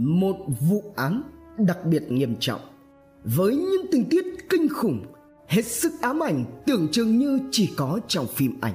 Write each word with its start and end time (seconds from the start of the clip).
một 0.00 0.36
vụ 0.60 0.82
án 0.96 1.22
đặc 1.58 1.78
biệt 1.84 2.10
nghiêm 2.10 2.36
trọng 2.40 2.60
với 3.24 3.56
những 3.56 3.86
tình 3.92 4.04
tiết 4.10 4.24
kinh 4.48 4.68
khủng, 4.68 5.04
hết 5.46 5.66
sức 5.66 5.92
ám 6.00 6.22
ảnh 6.22 6.44
tưởng 6.66 6.88
chừng 6.92 7.18
như 7.18 7.40
chỉ 7.50 7.70
có 7.76 8.00
trong 8.08 8.26
phim 8.26 8.60
ảnh 8.60 8.74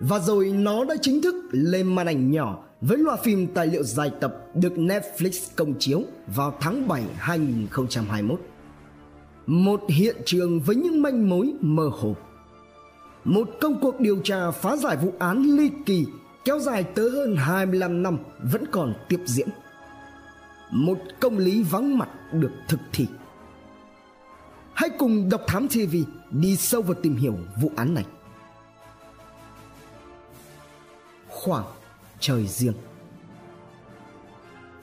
và 0.00 0.18
rồi 0.18 0.48
nó 0.48 0.84
đã 0.84 0.94
chính 1.02 1.22
thức 1.22 1.34
lên 1.50 1.94
màn 1.94 2.06
ảnh 2.06 2.30
nhỏ 2.30 2.64
với 2.80 2.98
loạt 2.98 3.20
phim 3.22 3.46
tài 3.46 3.66
liệu 3.66 3.82
dài 3.82 4.10
tập 4.20 4.36
được 4.54 4.72
Netflix 4.76 5.50
công 5.56 5.74
chiếu 5.78 6.02
vào 6.34 6.56
tháng 6.60 6.88
7 6.88 7.02
2021. 7.16 8.40
Một 9.46 9.80
hiện 9.88 10.16
trường 10.24 10.60
với 10.60 10.76
những 10.76 11.02
manh 11.02 11.28
mối 11.28 11.54
mơ 11.60 11.90
hồ. 11.92 12.16
Một 13.24 13.48
công 13.60 13.80
cuộc 13.80 14.00
điều 14.00 14.20
tra 14.24 14.50
phá 14.50 14.76
giải 14.76 14.96
vụ 14.96 15.12
án 15.18 15.42
ly 15.42 15.70
kỳ 15.86 16.06
kéo 16.46 16.58
dài 16.58 16.84
tới 16.84 17.10
hơn 17.10 17.36
25 17.36 18.02
năm 18.02 18.18
vẫn 18.52 18.64
còn 18.70 18.94
tiếp 19.08 19.20
diễn. 19.26 19.48
Một 20.70 20.98
công 21.20 21.38
lý 21.38 21.62
vắng 21.62 21.98
mặt 21.98 22.08
được 22.32 22.52
thực 22.68 22.80
thi. 22.92 23.06
Hãy 24.74 24.90
cùng 24.98 25.28
Độc 25.28 25.40
Thám 25.46 25.68
TV 25.68 25.96
đi 26.30 26.56
sâu 26.56 26.82
vào 26.82 26.94
tìm 27.02 27.16
hiểu 27.16 27.38
vụ 27.60 27.70
án 27.76 27.94
này. 27.94 28.04
Khoảng 31.28 31.64
trời 32.20 32.46
riêng 32.46 32.74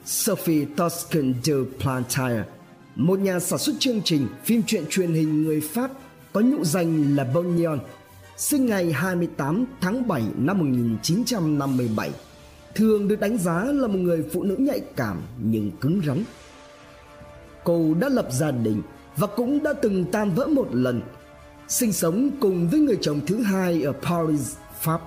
Sophie 0.04 0.66
Toscan 0.76 1.34
de 1.42 1.54
Plantier 1.80 2.40
một 2.94 3.18
nhà 3.18 3.40
sản 3.40 3.58
xuất 3.58 3.76
chương 3.78 4.02
trình 4.04 4.28
phim 4.44 4.62
truyện 4.62 4.84
truyền 4.90 5.12
hình 5.12 5.44
người 5.44 5.60
Pháp 5.60 5.90
có 6.32 6.40
nhũ 6.40 6.64
danh 6.64 7.16
là 7.16 7.24
Bonion, 7.24 7.78
sinh 8.36 8.66
ngày 8.66 8.92
28 8.92 9.64
tháng 9.80 10.08
7 10.08 10.22
năm 10.36 10.58
1957, 10.58 12.10
thường 12.74 13.08
được 13.08 13.20
đánh 13.20 13.38
giá 13.38 13.64
là 13.64 13.86
một 13.86 13.98
người 13.98 14.24
phụ 14.32 14.42
nữ 14.42 14.56
nhạy 14.58 14.80
cảm 14.96 15.22
nhưng 15.42 15.70
cứng 15.80 16.00
rắn. 16.06 16.24
Cô 17.64 17.94
đã 18.00 18.08
lập 18.08 18.28
gia 18.30 18.50
đình 18.50 18.82
và 19.16 19.26
cũng 19.26 19.62
đã 19.62 19.72
từng 19.72 20.04
tan 20.12 20.30
vỡ 20.30 20.46
một 20.46 20.68
lần, 20.72 21.02
sinh 21.68 21.92
sống 21.92 22.30
cùng 22.40 22.68
với 22.68 22.80
người 22.80 22.98
chồng 23.00 23.20
thứ 23.26 23.42
hai 23.42 23.82
ở 23.82 23.92
Paris, 23.92 24.56
Pháp 24.80 25.00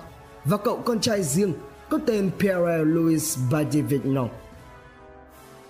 và 0.44 0.56
cậu 0.56 0.82
con 0.84 1.00
trai 1.00 1.22
riêng 1.22 1.52
có 1.90 1.98
tên 2.06 2.30
Pierre 2.38 2.84
Louis 2.84 3.38
Badivignon. 3.52 4.28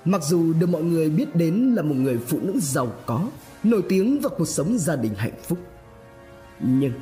Mặc 0.05 0.23
dù 0.25 0.53
được 0.53 0.67
mọi 0.67 0.83
người 0.83 1.11
biết 1.11 1.37
đến 1.37 1.75
là 1.77 1.83
một 1.83 1.95
người 1.95 2.19
phụ 2.27 2.39
nữ 2.43 2.61
giàu 2.61 2.93
có, 3.07 3.29
nổi 3.65 3.83
tiếng 3.89 4.21
và 4.21 4.29
cuộc 4.29 4.49
sống 4.49 4.79
gia 4.79 4.97
đình 4.97 5.15
hạnh 5.17 5.43
phúc. 5.43 5.59
Nhưng 6.61 6.93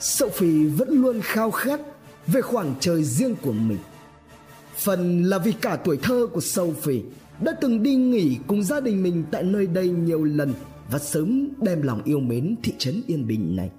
Sophie 0.00 0.68
vẫn 0.68 1.02
luôn 1.02 1.20
khao 1.22 1.50
khát 1.50 1.80
về 2.26 2.40
khoảng 2.40 2.74
trời 2.80 3.04
riêng 3.04 3.34
của 3.42 3.52
mình. 3.52 3.78
Phần 4.76 5.22
là 5.22 5.38
vì 5.38 5.52
cả 5.52 5.76
tuổi 5.76 5.98
thơ 6.02 6.26
của 6.32 6.40
Sophie 6.40 7.02
đã 7.40 7.52
từng 7.60 7.82
đi 7.82 7.94
nghỉ 7.94 8.38
cùng 8.46 8.62
gia 8.62 8.80
đình 8.80 9.02
mình 9.02 9.24
tại 9.30 9.42
nơi 9.42 9.66
đây 9.66 9.88
nhiều 9.88 10.24
lần 10.24 10.54
và 10.90 10.98
sớm 10.98 11.48
đem 11.58 11.82
lòng 11.82 12.02
yêu 12.04 12.20
mến 12.20 12.56
thị 12.62 12.74
trấn 12.78 13.02
Yên 13.06 13.26
Bình 13.26 13.56
này. 13.56 13.70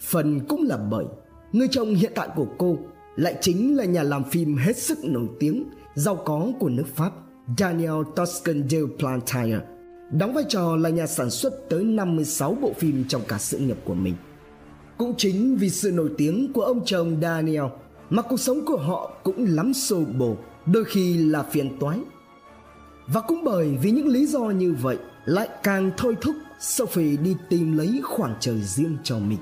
Phần 0.00 0.40
cũng 0.48 0.62
là 0.62 0.76
bởi 0.76 1.04
người 1.52 1.68
chồng 1.70 1.94
hiện 1.94 2.12
tại 2.14 2.28
của 2.36 2.46
cô 2.58 2.78
lại 3.16 3.36
chính 3.40 3.76
là 3.76 3.84
nhà 3.84 4.02
làm 4.02 4.24
phim 4.24 4.56
hết 4.56 4.76
sức 4.76 5.04
nổi 5.04 5.28
tiếng, 5.40 5.64
giàu 5.94 6.16
có 6.16 6.52
của 6.60 6.68
nước 6.68 6.86
Pháp, 6.94 7.12
Daniel 7.58 8.02
Toscan 8.16 8.68
de 8.68 8.78
Plantier, 8.98 9.58
đóng 10.12 10.34
vai 10.34 10.44
trò 10.48 10.76
là 10.76 10.88
nhà 10.88 11.06
sản 11.06 11.30
xuất 11.30 11.52
tới 11.70 11.84
56 11.84 12.56
bộ 12.60 12.72
phim 12.72 13.04
trong 13.08 13.22
cả 13.28 13.38
sự 13.38 13.58
nghiệp 13.58 13.76
của 13.84 13.94
mình. 13.94 14.14
Cũng 15.02 15.14
chính 15.16 15.56
vì 15.56 15.70
sự 15.70 15.90
nổi 15.90 16.10
tiếng 16.18 16.52
của 16.52 16.62
ông 16.62 16.84
chồng 16.84 17.16
Daniel 17.22 17.64
mà 18.10 18.22
cuộc 18.22 18.36
sống 18.36 18.64
của 18.66 18.76
họ 18.76 19.12
cũng 19.22 19.44
lắm 19.48 19.74
xô 19.74 20.00
bồ, 20.18 20.36
đôi 20.66 20.84
khi 20.84 21.16
là 21.16 21.42
phiền 21.42 21.78
toái. 21.78 21.98
Và 23.06 23.20
cũng 23.20 23.44
bởi 23.44 23.76
vì 23.82 23.90
những 23.90 24.08
lý 24.08 24.26
do 24.26 24.40
như 24.40 24.74
vậy 24.80 24.96
lại 25.24 25.48
càng 25.62 25.90
thôi 25.96 26.16
thúc 26.20 26.34
Sophie 26.60 27.16
đi 27.16 27.36
tìm 27.48 27.78
lấy 27.78 28.00
khoảng 28.04 28.34
trời 28.40 28.60
riêng 28.60 28.96
cho 29.04 29.18
mình. 29.18 29.38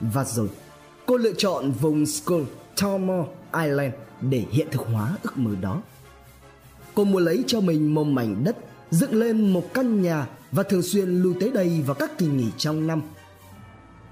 Và 0.00 0.24
rồi, 0.24 0.48
cô 1.06 1.16
lựa 1.16 1.32
chọn 1.32 1.70
vùng 1.70 2.06
Skull 2.06 2.44
Tomo 2.80 3.24
Island 3.62 3.94
để 4.20 4.44
hiện 4.50 4.66
thực 4.70 4.82
hóa 4.86 5.16
ước 5.22 5.38
mơ 5.38 5.50
đó. 5.60 5.82
Cô 6.94 7.04
muốn 7.04 7.24
lấy 7.24 7.44
cho 7.46 7.60
mình 7.60 7.94
một 7.94 8.04
mảnh 8.04 8.44
đất, 8.44 8.56
dựng 8.90 9.14
lên 9.14 9.52
một 9.52 9.74
căn 9.74 10.02
nhà 10.02 10.28
và 10.52 10.62
thường 10.62 10.82
xuyên 10.82 11.22
lui 11.22 11.34
tới 11.40 11.50
đây 11.50 11.82
vào 11.86 11.94
các 11.94 12.18
kỳ 12.18 12.26
nghỉ 12.26 12.46
trong 12.56 12.86
năm. 12.86 13.02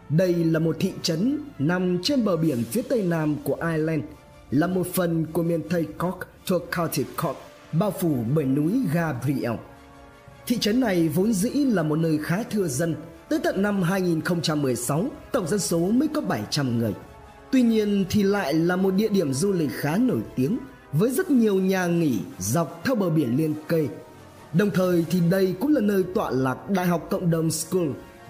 Đây 0.09 0.35
là 0.35 0.59
một 0.59 0.77
thị 0.81 0.93
trấn 1.03 1.39
nằm 1.59 1.99
trên 2.03 2.25
bờ 2.25 2.37
biển 2.37 2.65
phía 2.71 2.83
tây 2.83 3.03
nam 3.03 3.37
của 3.45 3.55
Ireland, 3.55 4.03
là 4.51 4.67
một 4.67 4.87
phần 4.93 5.27
của 5.33 5.43
miền 5.43 5.61
Tây 5.69 5.87
Cork 5.99 6.19
thuộc 6.47 6.63
County 6.77 7.05
Cork, 7.23 7.37
bao 7.73 7.91
phủ 7.91 8.17
bởi 8.35 8.45
núi 8.45 8.73
Gabriel. 8.95 9.53
Thị 10.47 10.59
trấn 10.59 10.81
này 10.81 11.09
vốn 11.09 11.33
dĩ 11.33 11.51
là 11.51 11.83
một 11.83 11.99
nơi 11.99 12.19
khá 12.23 12.43
thưa 12.43 12.69
dân 12.69 12.95
Tới 13.29 13.39
tận 13.45 13.63
năm 13.63 13.83
2016, 13.83 15.07
tổng 15.33 15.49
dân 15.49 15.61
số 15.61 15.79
mới 15.79 16.09
có 16.09 16.21
700 16.21 16.79
người. 16.79 16.95
Tuy 17.53 17.63
nhiên 17.63 18.05
thì 18.11 18.23
lại 18.23 18.55
là 18.55 18.77
một 18.77 18.95
địa 18.95 19.09
điểm 19.09 19.33
du 19.33 19.53
lịch 19.53 19.71
khá 19.73 19.97
nổi 19.97 20.21
tiếng 20.37 20.59
với 20.93 21.11
rất 21.11 21.31
nhiều 21.31 21.55
nhà 21.55 21.87
nghỉ 21.87 22.19
dọc 22.39 22.81
theo 22.85 22.95
bờ 22.95 23.11
biển 23.11 23.37
liên 23.37 23.55
kề. 23.69 23.89
Đồng 24.53 24.71
thời 24.71 25.05
thì 25.11 25.21
đây 25.31 25.55
cũng 25.61 25.75
là 25.75 25.81
nơi 25.81 26.05
tọa 26.15 26.31
lạc 26.31 26.71
Đại 26.71 26.87
học 26.87 27.07
Cộng 27.11 27.31
đồng 27.31 27.51
School, 27.51 27.89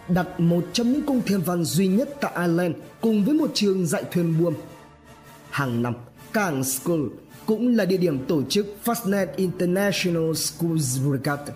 đặt 0.09 0.41
một 0.41 0.65
trong 0.73 0.93
những 0.93 1.07
cung 1.07 1.23
thiên 1.27 1.41
văn 1.41 1.65
duy 1.65 1.87
nhất 1.87 2.09
tại 2.21 2.33
Ireland 2.37 2.75
cùng 3.01 3.25
với 3.25 3.35
một 3.35 3.51
trường 3.55 3.87
dạy 3.87 4.05
thuyền 4.13 4.39
buồm. 4.39 4.55
Hàng 5.51 5.83
năm, 5.83 5.95
cảng 6.33 6.65
School 6.65 7.01
cũng 7.47 7.77
là 7.77 7.85
địa 7.85 7.97
điểm 7.97 8.25
tổ 8.27 8.43
chức 8.43 8.67
Fastnet 8.85 9.27
International 9.37 10.33
Schools 10.35 10.99
Regatta. 11.13 11.53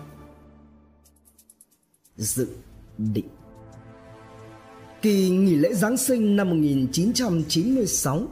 Dự 2.17 2.47
định 2.97 3.25
Kỳ 5.01 5.29
nghỉ 5.29 5.55
lễ 5.55 5.73
Giáng 5.73 5.97
sinh 5.97 6.35
năm 6.35 6.49
1996 6.49 8.27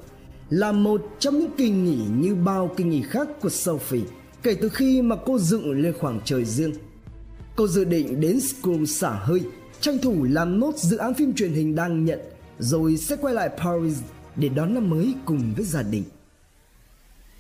là 0.50 0.72
một 0.72 1.02
trong 1.20 1.40
những 1.40 1.52
kỳ 1.58 1.70
nghỉ 1.70 1.98
như 2.18 2.36
bao 2.36 2.72
kỳ 2.78 2.84
nghỉ 2.84 3.02
khác 3.02 3.28
của 3.42 3.50
Sophie 3.50 4.04
kể 4.44 4.58
từ 4.62 4.70
khi 4.70 5.02
mà 5.02 5.16
cô 5.26 5.38
dựng 5.38 5.82
lên 5.82 5.94
khoảng 6.00 6.20
trời 6.26 6.46
riêng. 6.46 6.74
Cô 7.56 7.68
dự 7.68 7.84
định 7.84 8.22
đến 8.22 8.40
school 8.40 8.86
xả 8.86 9.10
hơi, 9.10 9.42
tranh 9.82 9.98
thủ 10.00 10.24
làm 10.24 10.60
nốt 10.60 10.78
dự 10.78 10.98
án 10.98 11.14
phim 11.14 11.34
truyền 11.34 11.54
hình 11.54 11.76
đang 11.76 12.06
nhận 12.06 12.20
rồi 12.60 12.98
sẽ 12.98 13.16
quay 13.16 13.34
lại 13.34 13.50
Paris 13.64 13.98
để 14.36 14.50
đón 14.50 14.74
năm 14.74 14.90
mới 14.90 15.16
cùng 15.26 15.54
với 15.56 15.66
gia 15.66 15.82
đình. 15.82 16.04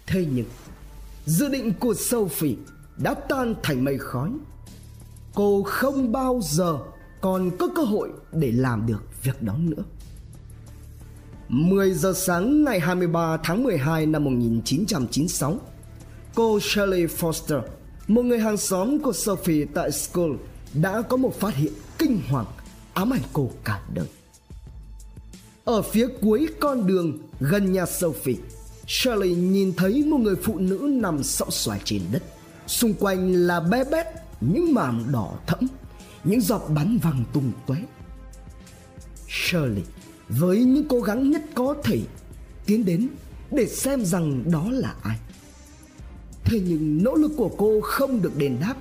Thế 0.07 0.25
nhưng, 0.33 0.45
dự 1.25 1.49
định 1.49 1.73
của 1.79 1.93
Sophie 1.93 2.55
đã 2.97 3.13
tan 3.13 3.55
thành 3.63 3.83
mây 3.83 3.97
khói. 3.97 4.29
Cô 5.35 5.63
không 5.63 6.11
bao 6.11 6.39
giờ 6.43 6.77
còn 7.21 7.51
có 7.57 7.67
cơ 7.75 7.83
hội 7.83 8.09
để 8.31 8.51
làm 8.51 8.87
được 8.87 9.03
việc 9.23 9.43
đó 9.43 9.55
nữa. 9.59 9.83
10 11.49 11.93
giờ 11.93 12.13
sáng 12.13 12.63
ngày 12.63 12.79
23 12.79 13.37
tháng 13.43 13.63
12 13.63 14.05
năm 14.05 14.23
1996, 14.23 15.59
cô 16.35 16.59
Shirley 16.59 17.05
Foster, 17.05 17.61
một 18.07 18.21
người 18.21 18.39
hàng 18.39 18.57
xóm 18.57 18.99
của 18.99 19.13
Sophie 19.13 19.65
tại 19.73 19.91
school, 19.91 20.31
đã 20.73 21.01
có 21.01 21.17
một 21.17 21.39
phát 21.39 21.55
hiện 21.55 21.73
kinh 21.99 22.21
hoàng 22.29 22.45
ám 22.93 23.13
ảnh 23.13 23.21
cô 23.33 23.51
cả 23.63 23.81
đời. 23.93 24.07
Ở 25.65 25.81
phía 25.81 26.07
cuối 26.21 26.47
con 26.59 26.87
đường 26.87 27.17
gần 27.39 27.73
nhà 27.73 27.85
Sophie, 27.85 28.37
Shirley 28.87 29.35
nhìn 29.35 29.73
thấy 29.77 30.03
một 30.03 30.17
người 30.17 30.35
phụ 30.35 30.59
nữ 30.59 30.89
nằm 30.91 31.23
sõng 31.23 31.51
xoài 31.51 31.81
trên 31.83 32.01
đất. 32.11 32.23
Xung 32.67 32.93
quanh 32.93 33.33
là 33.33 33.59
bé 33.59 33.83
bét 33.91 34.05
những 34.41 34.73
mảng 34.73 35.11
đỏ 35.11 35.33
thẫm 35.47 35.67
những 36.23 36.41
giọt 36.41 36.61
bắn 36.75 36.97
văng 36.97 37.23
tung 37.33 37.51
tóe. 37.67 37.77
Shirley 39.29 39.83
với 40.29 40.63
những 40.63 40.87
cố 40.87 41.01
gắng 41.01 41.31
nhất 41.31 41.41
có 41.55 41.75
thể 41.83 42.01
tiến 42.65 42.85
đến 42.85 43.07
để 43.51 43.67
xem 43.67 44.05
rằng 44.05 44.51
đó 44.51 44.65
là 44.71 44.95
ai. 45.01 45.19
Thế 46.43 46.61
nhưng 46.65 47.03
nỗ 47.03 47.15
lực 47.15 47.31
của 47.37 47.51
cô 47.57 47.81
không 47.81 48.21
được 48.21 48.37
đền 48.37 48.57
đáp. 48.61 48.75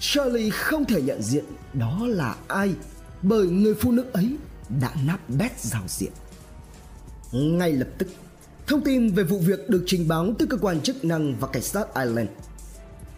Shirley 0.00 0.50
không 0.50 0.84
thể 0.84 1.02
nhận 1.02 1.22
diện 1.22 1.44
đó 1.72 2.00
là 2.06 2.36
ai 2.48 2.74
bởi 3.22 3.46
người 3.46 3.74
phụ 3.74 3.92
nữ 3.92 4.04
ấy 4.12 4.36
đã 4.80 4.94
nắp 5.06 5.30
bét 5.30 5.60
giao 5.60 5.82
diện. 5.88 6.12
Ngay 7.32 7.72
lập 7.72 7.88
tức, 7.98 8.08
thông 8.66 8.84
tin 8.84 9.08
về 9.08 9.24
vụ 9.24 9.38
việc 9.38 9.70
được 9.70 9.82
trình 9.86 10.08
báo 10.08 10.34
tới 10.38 10.48
cơ 10.48 10.56
quan 10.56 10.80
chức 10.80 11.04
năng 11.04 11.36
và 11.36 11.48
cảnh 11.48 11.62
sát 11.62 11.94
Ireland. 11.94 12.28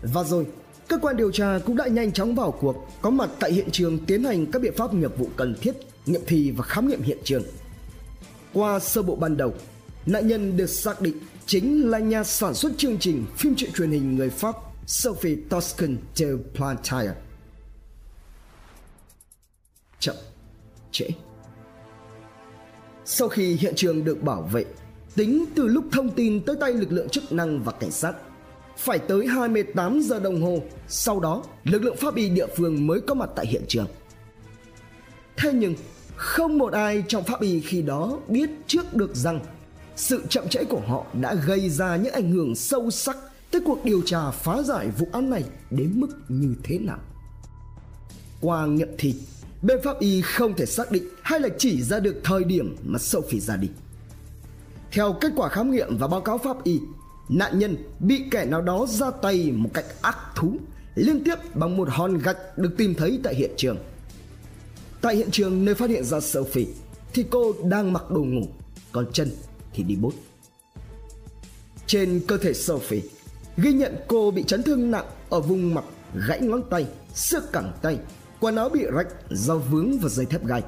Và 0.02 0.24
rồi, 0.24 0.46
Cơ 0.92 0.98
quan 0.98 1.16
điều 1.16 1.30
tra 1.30 1.58
cũng 1.66 1.76
đã 1.76 1.86
nhanh 1.86 2.12
chóng 2.12 2.34
vào 2.34 2.50
cuộc, 2.50 2.88
có 3.02 3.10
mặt 3.10 3.30
tại 3.40 3.52
hiện 3.52 3.70
trường 3.70 3.98
tiến 3.98 4.24
hành 4.24 4.46
các 4.46 4.62
biện 4.62 4.74
pháp 4.76 4.94
nghiệp 4.94 5.18
vụ 5.18 5.28
cần 5.36 5.54
thiết, 5.60 5.72
nghiệm 6.06 6.20
thi 6.26 6.50
và 6.50 6.64
khám 6.64 6.88
nghiệm 6.88 7.02
hiện 7.02 7.18
trường. 7.24 7.42
Qua 8.52 8.78
sơ 8.78 9.02
bộ 9.02 9.16
ban 9.16 9.36
đầu, 9.36 9.54
nạn 10.06 10.28
nhân 10.28 10.56
được 10.56 10.66
xác 10.66 11.00
định 11.00 11.16
chính 11.46 11.90
là 11.90 11.98
nhà 11.98 12.24
sản 12.24 12.54
xuất 12.54 12.72
chương 12.76 12.98
trình 12.98 13.24
phim 13.36 13.54
truyện 13.54 13.72
truyền 13.72 13.90
hình 13.90 14.16
người 14.16 14.30
Pháp 14.30 14.54
Sophie 14.86 15.36
Toscan 15.48 15.96
de 16.14 16.26
Plantire 16.54 17.14
Chậm, 19.98 20.16
trễ. 20.90 21.08
Sau 23.04 23.28
khi 23.28 23.54
hiện 23.54 23.74
trường 23.76 24.04
được 24.04 24.22
bảo 24.22 24.42
vệ, 24.42 24.64
Tính 25.14 25.44
từ 25.54 25.66
lúc 25.66 25.84
thông 25.92 26.10
tin 26.10 26.40
tới 26.44 26.56
tay 26.60 26.72
lực 26.72 26.92
lượng 26.92 27.08
chức 27.08 27.32
năng 27.32 27.62
và 27.62 27.72
cảnh 27.72 27.90
sát 27.90 28.12
Phải 28.76 28.98
tới 28.98 29.26
28 29.26 30.00
giờ 30.00 30.20
đồng 30.20 30.42
hồ 30.42 30.62
Sau 30.88 31.20
đó 31.20 31.44
lực 31.64 31.82
lượng 31.82 31.96
pháp 31.96 32.14
y 32.14 32.28
địa 32.28 32.46
phương 32.56 32.86
mới 32.86 33.00
có 33.00 33.14
mặt 33.14 33.30
tại 33.36 33.46
hiện 33.46 33.64
trường. 33.68 33.86
Thế 35.36 35.52
nhưng 35.52 35.74
không 36.16 36.58
một 36.58 36.72
ai 36.72 37.04
trong 37.08 37.24
pháp 37.24 37.40
y 37.40 37.60
khi 37.60 37.82
đó 37.82 38.18
biết 38.28 38.50
trước 38.66 38.94
được 38.94 39.14
rằng 39.14 39.40
sự 39.96 40.22
chậm 40.28 40.48
trễ 40.48 40.64
của 40.64 40.80
họ 40.86 41.06
đã 41.20 41.34
gây 41.34 41.70
ra 41.70 41.96
những 41.96 42.12
ảnh 42.12 42.32
hưởng 42.32 42.54
sâu 42.54 42.90
sắc 42.90 43.16
tới 43.52 43.60
cuộc 43.64 43.84
điều 43.84 44.02
tra 44.02 44.30
phá 44.30 44.62
giải 44.62 44.88
vụ 44.98 45.06
án 45.12 45.30
này 45.30 45.44
đến 45.70 45.92
mức 46.00 46.08
như 46.28 46.54
thế 46.62 46.78
nào. 46.78 46.98
Qua 48.40 48.66
nghiệm 48.66 48.88
thịt, 48.98 49.14
bên 49.62 49.78
pháp 49.84 49.98
y 50.00 50.22
không 50.22 50.54
thể 50.56 50.66
xác 50.66 50.90
định 50.90 51.04
hay 51.22 51.40
là 51.40 51.48
chỉ 51.58 51.82
ra 51.82 52.00
được 52.00 52.20
thời 52.24 52.44
điểm 52.44 52.76
mà 52.84 52.98
Sophie 52.98 53.40
ra 53.40 53.56
đi. 53.56 53.68
Theo 54.92 55.16
kết 55.20 55.32
quả 55.36 55.48
khám 55.48 55.70
nghiệm 55.70 55.96
và 55.98 56.08
báo 56.08 56.20
cáo 56.20 56.38
pháp 56.38 56.64
y, 56.64 56.80
nạn 57.28 57.58
nhân 57.58 57.76
bị 58.00 58.24
kẻ 58.30 58.44
nào 58.44 58.62
đó 58.62 58.86
ra 58.88 59.10
tay 59.10 59.52
một 59.52 59.70
cách 59.74 59.86
ác 60.02 60.16
thú 60.36 60.56
liên 60.94 61.24
tiếp 61.24 61.34
bằng 61.54 61.76
một 61.76 61.88
hòn 61.90 62.18
gạch 62.18 62.58
được 62.58 62.74
tìm 62.78 62.94
thấy 62.94 63.20
tại 63.22 63.34
hiện 63.34 63.50
trường. 63.56 63.76
Tại 65.00 65.16
hiện 65.16 65.30
trường 65.30 65.64
nơi 65.64 65.74
phát 65.74 65.90
hiện 65.90 66.04
ra 66.04 66.20
Sophie 66.20 66.66
thì 67.14 67.24
cô 67.30 67.54
đang 67.64 67.92
mặc 67.92 68.10
đồ 68.10 68.20
ngủ, 68.24 68.42
còn 68.92 69.06
chân 69.12 69.30
thì 69.72 69.82
đi 69.82 69.96
bốt. 69.96 70.14
Trên 71.86 72.20
cơ 72.26 72.36
thể 72.36 72.52
Sophie 72.52 73.02
ghi 73.56 73.72
nhận 73.72 73.96
cô 74.06 74.30
bị 74.30 74.44
chấn 74.46 74.62
thương 74.62 74.90
nặng 74.90 75.06
ở 75.30 75.40
vùng 75.40 75.74
mặt, 75.74 75.84
gãy 76.28 76.40
ngón 76.40 76.62
tay, 76.70 76.86
xước 77.14 77.52
cẳng 77.52 77.72
tay, 77.82 77.98
quần 78.40 78.56
áo 78.56 78.68
bị 78.68 78.84
rách 78.94 79.08
do 79.30 79.56
vướng 79.56 79.98
vào 79.98 80.08
dây 80.08 80.26
thép 80.26 80.46
gai. 80.46 80.62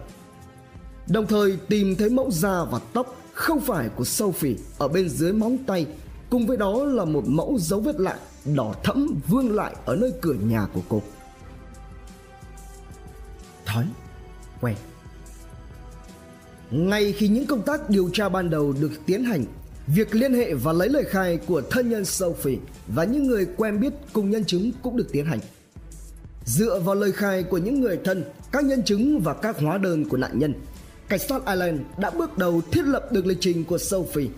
Đồng 1.06 1.26
thời 1.26 1.58
tìm 1.68 1.96
thấy 1.96 2.10
mẫu 2.10 2.30
da 2.30 2.64
và 2.64 2.80
tóc 2.92 3.16
không 3.32 3.60
phải 3.60 3.88
của 3.88 4.04
Sophie 4.04 4.56
ở 4.78 4.88
bên 4.88 5.08
dưới 5.08 5.32
móng 5.32 5.58
tay, 5.66 5.86
cùng 6.30 6.46
với 6.46 6.56
đó 6.56 6.84
là 6.84 7.04
một 7.04 7.22
mẫu 7.26 7.58
dấu 7.60 7.80
vết 7.80 8.00
lạ 8.00 8.18
đỏ 8.54 8.74
thẫm 8.84 9.20
vương 9.28 9.54
lại 9.54 9.76
ở 9.84 9.96
nơi 9.96 10.12
cửa 10.20 10.34
nhà 10.34 10.66
của 10.74 10.82
cô. 10.88 11.02
Thói 13.66 13.84
quen 14.60 14.76
ngay 16.70 17.12
khi 17.12 17.28
những 17.28 17.46
công 17.46 17.62
tác 17.62 17.90
điều 17.90 18.10
tra 18.12 18.28
ban 18.28 18.50
đầu 18.50 18.74
được 18.80 18.92
tiến 19.06 19.24
hành, 19.24 19.44
việc 19.86 20.14
liên 20.14 20.34
hệ 20.34 20.54
và 20.54 20.72
lấy 20.72 20.88
lời 20.88 21.04
khai 21.04 21.38
của 21.46 21.62
thân 21.70 21.90
nhân 21.90 22.04
Sophie 22.04 22.58
và 22.86 23.04
những 23.04 23.26
người 23.26 23.46
quen 23.56 23.80
biết 23.80 23.92
cùng 24.12 24.30
nhân 24.30 24.44
chứng 24.44 24.70
cũng 24.82 24.96
được 24.96 25.06
tiến 25.12 25.26
hành. 25.26 25.38
Dựa 26.44 26.80
vào 26.80 26.94
lời 26.94 27.12
khai 27.12 27.42
của 27.42 27.58
những 27.58 27.80
người 27.80 27.98
thân, 28.04 28.24
các 28.52 28.64
nhân 28.64 28.82
chứng 28.82 29.20
và 29.20 29.34
các 29.34 29.56
hóa 29.58 29.78
đơn 29.78 30.08
của 30.08 30.16
nạn 30.16 30.38
nhân, 30.38 30.54
cảnh 31.08 31.18
sát 31.18 31.46
Ireland 31.46 31.80
đã 31.98 32.10
bước 32.10 32.38
đầu 32.38 32.60
thiết 32.72 32.84
lập 32.84 33.12
được 33.12 33.26
lịch 33.26 33.38
trình 33.40 33.64
của 33.64 33.78
Sophie 33.78 34.28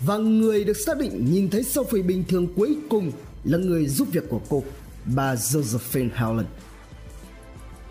và 0.00 0.16
người 0.16 0.64
được 0.64 0.76
xác 0.76 0.98
định 0.98 1.28
nhìn 1.32 1.50
thấy 1.50 1.62
Sophie 1.62 2.02
bình 2.02 2.24
thường 2.28 2.46
cuối 2.56 2.76
cùng 2.90 3.12
là 3.44 3.58
người 3.58 3.86
giúp 3.86 4.08
việc 4.12 4.24
của 4.28 4.40
cô, 4.48 4.62
bà 5.14 5.34
Josephine 5.34 6.10
Howland. 6.10 6.44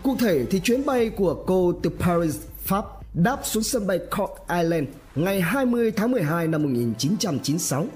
Cụ 0.02 0.16
thể 0.20 0.44
thì 0.50 0.60
chuyến 0.60 0.86
bay 0.86 1.08
của 1.08 1.44
cô 1.46 1.72
từ 1.82 1.90
Paris, 1.90 2.36
Pháp 2.58 2.84
đáp 3.14 3.40
xuống 3.44 3.62
sân 3.62 3.86
bay 3.86 3.98
Cork 3.98 4.30
Island 4.48 4.88
ngày 5.14 5.40
20 5.40 5.92
tháng 5.92 6.10
12 6.10 6.48
năm 6.48 6.62
1996. 6.62 7.86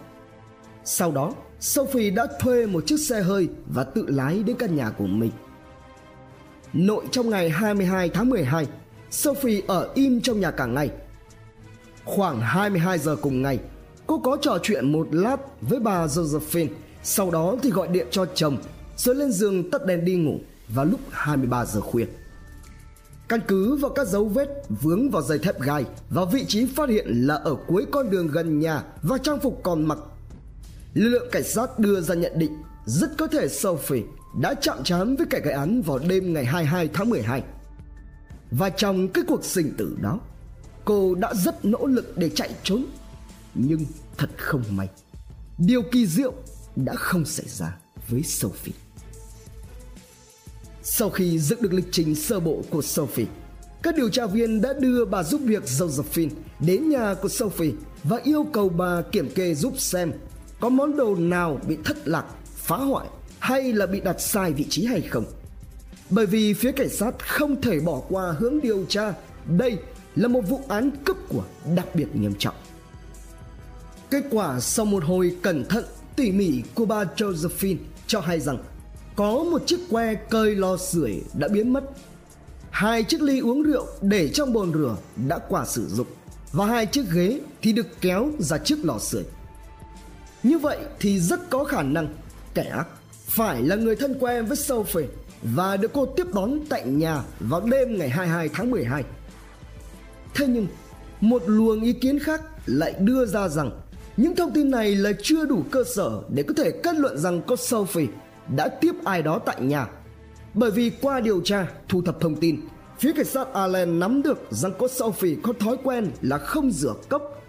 Sau 0.84 1.12
đó, 1.12 1.32
Sophie 1.60 2.10
đã 2.10 2.26
thuê 2.40 2.66
một 2.66 2.86
chiếc 2.86 3.00
xe 3.00 3.22
hơi 3.22 3.48
và 3.66 3.84
tự 3.84 4.06
lái 4.08 4.42
đến 4.42 4.56
căn 4.58 4.76
nhà 4.76 4.90
của 4.90 5.06
mình. 5.06 5.30
Nội 6.72 7.04
trong 7.10 7.30
ngày 7.30 7.50
22 7.50 8.08
tháng 8.08 8.28
12, 8.28 8.66
Sophie 9.10 9.62
ở 9.66 9.90
im 9.94 10.20
trong 10.20 10.40
nhà 10.40 10.50
cả 10.50 10.66
ngày. 10.66 10.90
Khoảng 12.04 12.40
22 12.40 12.98
giờ 12.98 13.16
cùng 13.16 13.42
ngày, 13.42 13.58
cô 14.06 14.18
có 14.18 14.36
trò 14.42 14.58
chuyện 14.62 14.92
một 14.92 15.08
lát 15.10 15.36
với 15.60 15.80
bà 15.80 16.06
Josephine, 16.06 16.68
sau 17.02 17.30
đó 17.30 17.56
thì 17.62 17.70
gọi 17.70 17.88
điện 17.88 18.06
cho 18.10 18.26
chồng, 18.34 18.58
rồi 18.96 19.14
lên 19.14 19.32
giường 19.32 19.70
tắt 19.70 19.86
đèn 19.86 20.04
đi 20.04 20.16
ngủ 20.16 20.38
vào 20.68 20.84
lúc 20.84 21.00
23 21.10 21.64
giờ 21.64 21.80
khuya. 21.80 22.06
Căn 23.28 23.40
cứ 23.48 23.76
vào 23.76 23.90
các 23.90 24.06
dấu 24.06 24.24
vết 24.24 24.48
vướng 24.68 25.10
vào 25.10 25.22
dây 25.22 25.38
thép 25.38 25.60
gai 25.60 25.84
và 26.10 26.24
vị 26.24 26.44
trí 26.48 26.66
phát 26.66 26.88
hiện 26.88 27.06
là 27.08 27.34
ở 27.34 27.56
cuối 27.66 27.86
con 27.90 28.10
đường 28.10 28.28
gần 28.28 28.58
nhà 28.58 28.82
và 29.02 29.18
trang 29.18 29.40
phục 29.40 29.60
còn 29.62 29.84
mặc. 29.84 29.98
Lực 30.94 31.08
lượng 31.08 31.28
cảnh 31.32 31.44
sát 31.44 31.78
đưa 31.78 32.00
ra 32.00 32.14
nhận 32.14 32.38
định 32.38 32.52
rất 32.84 33.10
có 33.18 33.26
thể 33.26 33.48
Sophie 33.48 34.02
đã 34.40 34.54
chạm 34.54 34.84
trán 34.84 35.16
với 35.16 35.26
kẻ 35.30 35.40
gây 35.40 35.54
án 35.54 35.82
vào 35.82 35.98
đêm 35.98 36.32
ngày 36.32 36.44
22 36.44 36.88
tháng 36.92 37.10
12. 37.10 37.42
Và 38.50 38.70
trong 38.70 39.08
cái 39.08 39.24
cuộc 39.28 39.44
sinh 39.44 39.74
tử 39.78 39.96
đó, 40.02 40.20
cô 40.84 41.14
đã 41.14 41.34
rất 41.34 41.64
nỗ 41.64 41.86
lực 41.86 42.18
để 42.18 42.30
chạy 42.34 42.50
trốn. 42.62 42.84
Nhưng 43.54 43.84
thật 44.18 44.30
không 44.36 44.62
may, 44.70 44.88
điều 45.58 45.82
kỳ 45.82 46.06
diệu 46.06 46.32
đã 46.76 46.94
không 46.94 47.24
xảy 47.24 47.46
ra 47.48 47.76
với 48.08 48.22
Sophie. 48.22 48.85
Sau 50.88 51.10
khi 51.10 51.38
dựng 51.38 51.62
được 51.62 51.72
lịch 51.72 51.88
trình 51.90 52.14
sơ 52.14 52.40
bộ 52.40 52.62
của 52.70 52.82
Sophie, 52.82 53.26
các 53.82 53.96
điều 53.96 54.08
tra 54.08 54.26
viên 54.26 54.60
đã 54.60 54.72
đưa 54.72 55.04
bà 55.04 55.22
giúp 55.22 55.40
việc 55.44 55.64
Josephine 55.64 56.28
đến 56.60 56.88
nhà 56.88 57.14
của 57.14 57.28
Sophie 57.28 57.72
và 58.04 58.20
yêu 58.24 58.46
cầu 58.52 58.68
bà 58.68 59.02
kiểm 59.12 59.30
kê 59.30 59.54
giúp 59.54 59.74
xem 59.78 60.12
có 60.60 60.68
món 60.68 60.96
đồ 60.96 61.14
nào 61.14 61.60
bị 61.68 61.76
thất 61.84 62.08
lạc, 62.08 62.24
phá 62.56 62.76
hoại 62.76 63.06
hay 63.38 63.72
là 63.72 63.86
bị 63.86 64.00
đặt 64.00 64.20
sai 64.20 64.52
vị 64.52 64.66
trí 64.68 64.86
hay 64.86 65.00
không. 65.00 65.24
Bởi 66.10 66.26
vì 66.26 66.54
phía 66.54 66.72
cảnh 66.72 66.88
sát 66.88 67.14
không 67.18 67.60
thể 67.60 67.80
bỏ 67.80 68.02
qua 68.08 68.34
hướng 68.38 68.60
điều 68.60 68.84
tra, 68.88 69.14
đây 69.46 69.78
là 70.16 70.28
một 70.28 70.48
vụ 70.48 70.60
án 70.68 70.90
cướp 71.04 71.16
của 71.28 71.44
đặc 71.76 71.86
biệt 71.94 72.06
nghiêm 72.14 72.34
trọng. 72.38 72.54
Kết 74.10 74.24
quả 74.30 74.60
sau 74.60 74.84
một 74.84 75.04
hồi 75.04 75.36
cẩn 75.42 75.64
thận 75.64 75.84
tỉ 76.16 76.32
mỉ 76.32 76.62
của 76.74 76.84
bà 76.84 77.04
Josephine 77.16 77.76
cho 78.06 78.20
hay 78.20 78.40
rằng 78.40 78.58
có 79.16 79.44
một 79.50 79.62
chiếc 79.66 79.80
que 79.90 80.14
cơi 80.14 80.54
lò 80.54 80.76
sưởi 80.76 81.22
đã 81.34 81.48
biến 81.48 81.72
mất. 81.72 81.84
Hai 82.70 83.04
chiếc 83.04 83.22
ly 83.22 83.40
uống 83.40 83.62
rượu 83.62 83.86
để 84.00 84.28
trong 84.28 84.52
bồn 84.52 84.72
rửa 84.72 84.96
đã 85.28 85.38
qua 85.48 85.64
sử 85.64 85.86
dụng. 85.88 86.06
Và 86.52 86.66
hai 86.66 86.86
chiếc 86.86 87.04
ghế 87.12 87.40
thì 87.62 87.72
được 87.72 87.86
kéo 88.00 88.30
ra 88.38 88.58
trước 88.58 88.78
lò 88.82 88.98
sưởi. 88.98 89.24
Như 90.42 90.58
vậy 90.58 90.78
thì 91.00 91.20
rất 91.20 91.50
có 91.50 91.64
khả 91.64 91.82
năng 91.82 92.08
kẻ 92.54 92.62
ác 92.62 92.86
phải 93.26 93.62
là 93.62 93.76
người 93.76 93.96
thân 93.96 94.18
quen 94.20 94.46
với 94.46 94.56
Sophie 94.56 95.06
và 95.42 95.76
được 95.76 95.90
cô 95.94 96.06
tiếp 96.06 96.26
đón 96.34 96.60
tại 96.68 96.86
nhà 96.86 97.22
vào 97.40 97.60
đêm 97.60 97.98
ngày 97.98 98.08
22 98.08 98.48
tháng 98.48 98.70
12. 98.70 99.04
Thế 100.34 100.46
nhưng, 100.46 100.66
một 101.20 101.42
luồng 101.46 101.82
ý 101.82 101.92
kiến 101.92 102.18
khác 102.18 102.42
lại 102.66 102.94
đưa 102.98 103.26
ra 103.26 103.48
rằng 103.48 103.70
những 104.16 104.36
thông 104.36 104.52
tin 104.52 104.70
này 104.70 104.94
là 104.94 105.12
chưa 105.22 105.44
đủ 105.44 105.62
cơ 105.70 105.84
sở 105.94 106.22
để 106.28 106.42
có 106.42 106.54
thể 106.56 106.70
kết 106.70 106.96
luận 106.96 107.18
rằng 107.18 107.42
có 107.46 107.56
Sophie 107.56 108.06
đã 108.56 108.68
tiếp 108.68 108.92
ai 109.04 109.22
đó 109.22 109.38
tại 109.38 109.60
nhà. 109.60 109.88
Bởi 110.54 110.70
vì 110.70 110.90
qua 111.00 111.20
điều 111.20 111.40
tra, 111.40 111.66
thu 111.88 112.02
thập 112.02 112.20
thông 112.20 112.36
tin, 112.36 112.60
phía 112.98 113.12
cảnh 113.12 113.26
sát 113.26 113.52
Allen 113.52 113.98
nắm 113.98 114.22
được 114.22 114.46
rằng 114.50 114.72
cô 114.78 114.88
Sophie 114.88 115.36
có 115.42 115.52
thói 115.52 115.76
quen 115.84 116.10
là 116.22 116.38
không 116.38 116.70
rửa 116.70 116.94
cốc 117.08 117.42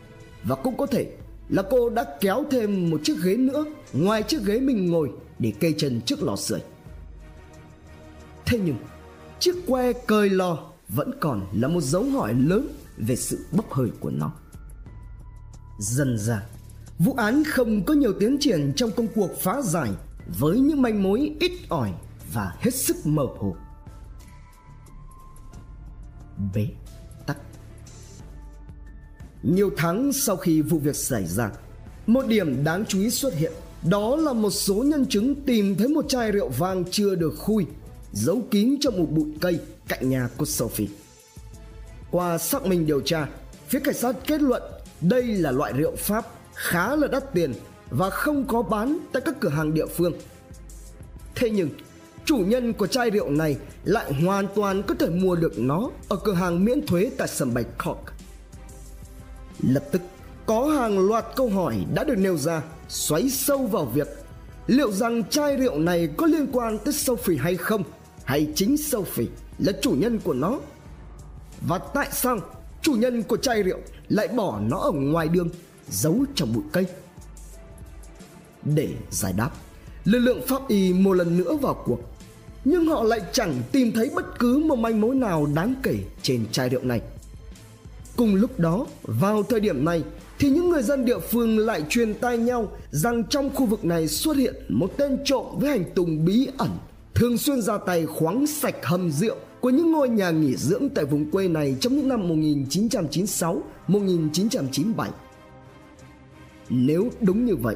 và 0.44 0.56
cũng 0.56 0.78
có 0.78 0.86
thể 0.86 1.12
là 1.50 1.64
cô 1.70 1.90
đã 1.90 2.06
kéo 2.22 2.46
thêm 2.52 2.90
một 2.90 3.00
chiếc 3.04 3.18
ghế 3.24 3.36
nữa 3.36 3.66
ngoài 3.94 4.24
chiếc 4.24 4.46
ghế 4.46 4.60
mình 4.60 4.92
ngồi 4.92 5.12
để 5.40 5.54
kê 5.60 5.74
chân 5.78 6.02
trước 6.02 6.24
lò 6.24 6.36
sưởi. 6.36 6.60
Thế 8.46 8.60
nhưng, 8.66 8.78
chiếc 9.40 9.56
que 9.68 9.94
cơi 9.94 10.30
lò 10.30 10.58
vẫn 10.90 11.12
còn 11.20 11.48
là 11.54 11.68
một 11.68 11.82
dấu 11.82 12.04
hỏi 12.04 12.34
lớn 12.34 12.68
về 12.98 13.16
sự 13.16 13.46
bốc 13.52 13.74
hơi 13.74 13.90
của 14.00 14.10
nó. 14.10 14.32
Dần 15.80 16.18
ra, 16.18 16.44
vụ 17.00 17.14
án 17.14 17.44
không 17.44 17.84
có 17.84 17.94
nhiều 17.94 18.14
tiến 18.20 18.38
triển 18.40 18.74
trong 18.76 18.92
công 18.92 19.08
cuộc 19.16 19.32
phá 19.42 19.62
giải 19.62 19.92
với 20.40 20.60
những 20.60 20.82
manh 20.82 21.04
mối 21.04 21.36
ít 21.40 21.52
ỏi 21.70 21.94
và 22.34 22.56
hết 22.60 22.76
sức 22.76 22.96
mơ 23.06 23.24
hồ. 23.38 23.56
Bế 26.56 26.68
tắc 27.28 27.38
Nhiều 29.44 29.72
tháng 29.78 30.14
sau 30.14 30.38
khi 30.38 30.62
vụ 30.62 30.80
việc 30.80 30.96
xảy 30.96 31.26
ra, 31.26 31.52
một 32.08 32.28
điểm 32.28 32.64
đáng 32.64 32.86
chú 32.86 33.00
ý 33.00 33.10
xuất 33.10 33.34
hiện 33.34 33.52
đó 33.90 34.16
là 34.16 34.34
một 34.34 34.50
số 34.50 34.76
nhân 34.76 35.06
chứng 35.06 35.36
tìm 35.46 35.76
thấy 35.76 35.88
một 35.88 36.06
chai 36.10 36.32
rượu 36.32 36.50
vang 36.50 36.84
chưa 36.92 37.16
được 37.16 37.34
khui 37.38 37.66
giấu 38.12 38.42
kín 38.52 38.76
trong 38.82 38.98
một 38.98 39.08
bụi 39.12 39.26
cây 39.42 39.60
cạnh 39.88 40.10
nhà 40.10 40.30
của 40.38 40.46
Sophie. 40.46 40.88
Qua 42.12 42.38
xác 42.38 42.66
minh 42.66 42.86
điều 42.86 43.02
tra, 43.02 43.28
phía 43.68 43.80
cảnh 43.80 43.96
sát 43.96 44.16
kết 44.28 44.42
luận 44.42 44.64
đây 45.02 45.24
là 45.24 45.52
loại 45.52 45.74
rượu 45.74 45.96
Pháp 45.96 46.26
khá 46.54 46.96
là 46.96 47.08
đắt 47.08 47.34
tiền 47.34 47.54
và 47.90 48.10
không 48.10 48.48
có 48.48 48.62
bán 48.62 48.98
tại 49.12 49.22
các 49.26 49.36
cửa 49.40 49.50
hàng 49.50 49.74
địa 49.74 49.86
phương. 49.86 50.14
Thế 51.36 51.50
nhưng, 51.50 51.70
chủ 52.26 52.38
nhân 52.38 52.74
của 52.74 52.88
chai 52.88 53.10
rượu 53.10 53.30
này 53.30 53.58
lại 53.84 54.14
hoàn 54.14 54.48
toàn 54.56 54.84
có 54.84 54.96
thể 55.00 55.10
mua 55.10 55.36
được 55.36 55.60
nó 55.60 55.90
ở 56.10 56.18
cửa 56.24 56.34
hàng 56.34 56.66
miễn 56.66 56.88
thuế 56.88 57.12
tại 57.18 57.28
sân 57.28 57.54
bay 57.54 57.64
Cork. 57.86 58.00
Lập 59.64 59.84
tức, 59.92 60.02
có 60.46 60.66
hàng 60.66 61.00
loạt 61.00 61.26
câu 61.36 61.50
hỏi 61.50 61.86
đã 61.94 62.04
được 62.04 62.18
nêu 62.18 62.38
ra 62.38 62.62
xoáy 62.90 63.30
sâu 63.30 63.66
vào 63.66 63.86
việc 63.86 64.08
liệu 64.68 64.92
rằng 64.92 65.24
chai 65.30 65.58
rượu 65.58 65.80
này 65.80 66.10
có 66.18 66.28
liên 66.28 66.48
quan 66.52 66.78
tới 66.78 66.94
Sophie 66.94 67.38
hay 67.38 67.56
không 67.56 67.84
hay 68.24 68.52
chính 68.56 68.78
Sophie 68.78 69.28
là 69.60 69.72
chủ 69.82 69.92
nhân 69.92 70.20
của 70.20 70.34
nó 70.34 70.60
và 71.68 71.78
tại 71.78 72.10
sao 72.12 72.40
chủ 72.82 72.94
nhân 72.94 73.24
của 73.24 73.38
chai 73.38 73.64
rượu 73.64 73.80
lại 74.10 74.28
bỏ 74.28 74.60
nó 74.60 74.78
ở 74.78 74.92
ngoài 74.92 75.28
đường 75.28 75.50
giấu 75.90 76.26
trong 76.36 76.54
bụi 76.54 76.64
cây. 76.72 76.86
Để 78.76 78.90
giải 79.10 79.34
đáp, 79.38 79.50
lực 80.06 80.20
lượng 80.20 80.42
pháp 80.48 80.68
y 80.68 80.94
một 80.94 81.14
lần 81.14 81.38
nữa 81.38 81.56
vào 81.56 81.84
cuộc 81.86 82.00
nhưng 82.70 82.86
họ 82.86 83.04
lại 83.04 83.22
chẳng 83.32 83.62
tìm 83.72 83.92
thấy 83.92 84.10
bất 84.16 84.40
cứ 84.40 84.58
một 84.58 84.76
manh 84.76 85.02
mối 85.02 85.16
nào 85.16 85.48
đáng 85.56 85.74
kể 85.84 85.96
trên 86.22 86.46
chai 86.52 86.70
rượu 86.70 86.84
này. 86.84 87.02
Cùng 88.16 88.36
lúc 88.36 88.60
đó, 88.60 88.88
vào 89.04 89.44
thời 89.44 89.60
điểm 89.60 89.86
này 89.86 90.04
thì 90.40 90.50
những 90.50 90.70
người 90.70 90.84
dân 90.84 91.06
địa 91.06 91.20
phương 91.20 91.58
lại 91.58 91.84
truyền 91.90 92.14
tai 92.14 92.38
nhau 92.38 92.72
rằng 92.92 93.24
trong 93.24 93.50
khu 93.56 93.66
vực 93.66 93.86
này 93.86 94.08
xuất 94.08 94.38
hiện 94.38 94.56
một 94.70 94.98
tên 94.98 95.18
trộm 95.26 95.46
với 95.60 95.70
hành 95.70 95.84
tùng 95.96 96.26
bí 96.26 96.48
ẩn 96.58 96.70
thường 97.16 97.38
xuyên 97.38 97.62
ra 97.62 97.78
tay 97.78 98.06
khoáng 98.06 98.48
sạch 98.48 98.76
hầm 98.84 99.12
rượu 99.12 99.36
của 99.60 99.70
những 99.70 99.92
ngôi 99.92 100.10
nhà 100.10 100.32
nghỉ 100.32 100.56
dưỡng 100.56 100.90
tại 100.96 101.06
vùng 101.06 101.32
quê 101.32 101.48
này 101.48 101.76
trong 101.80 101.96
những 101.96 102.10
năm 102.10 102.42
1996-1997. 103.88 105.10
Nếu 106.70 107.10
đúng 107.22 107.46
như 107.46 107.56
vậy, 107.56 107.76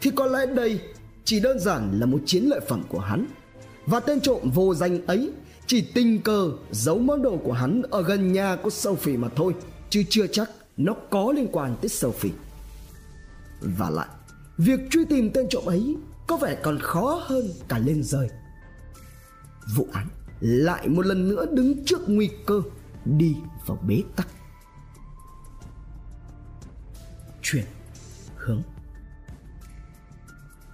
thì 0.00 0.10
có 0.14 0.26
lẽ 0.26 0.46
đây 0.46 0.80
chỉ 1.24 1.40
đơn 1.40 1.58
giản 1.58 2.00
là 2.00 2.06
một 2.06 2.18
chiến 2.26 2.44
lợi 2.44 2.60
phẩm 2.68 2.82
của 2.88 2.98
hắn 2.98 3.26
và 3.86 4.00
tên 4.00 4.20
trộm 4.20 4.50
vô 4.54 4.74
danh 4.74 5.06
ấy 5.06 5.32
chỉ 5.66 5.80
tình 5.94 6.22
cờ 6.22 6.50
giấu 6.70 6.98
món 6.98 7.22
đồ 7.22 7.36
của 7.36 7.52
hắn 7.52 7.82
ở 7.90 8.02
gần 8.02 8.32
nhà 8.32 8.56
của 8.62 8.70
Sophie 8.70 9.16
mà 9.16 9.28
thôi 9.36 9.54
chứ 9.90 10.02
chưa 10.10 10.26
chắc 10.26 10.50
nó 10.76 10.94
có 11.10 11.32
liên 11.36 11.48
quan 11.52 11.76
tới 11.80 11.88
Sophie. 11.88 12.32
Và 13.60 13.90
lại, 13.90 14.08
việc 14.58 14.80
truy 14.90 15.04
tìm 15.04 15.30
tên 15.34 15.46
trộm 15.50 15.64
ấy 15.66 15.96
có 16.26 16.36
vẻ 16.36 16.58
còn 16.62 16.78
khó 16.78 17.22
hơn 17.26 17.50
cả 17.68 17.78
lên 17.78 18.02
rơi. 18.02 18.28
Vụ 19.76 19.88
án 19.92 20.08
lại 20.40 20.88
một 20.88 21.06
lần 21.06 21.28
nữa 21.28 21.46
đứng 21.52 21.84
trước 21.84 22.00
nguy 22.06 22.30
cơ 22.46 22.62
đi 23.04 23.36
vào 23.66 23.78
bế 23.88 24.02
tắc. 24.16 24.28
Chuyển 27.42 27.64
hướng 28.36 28.62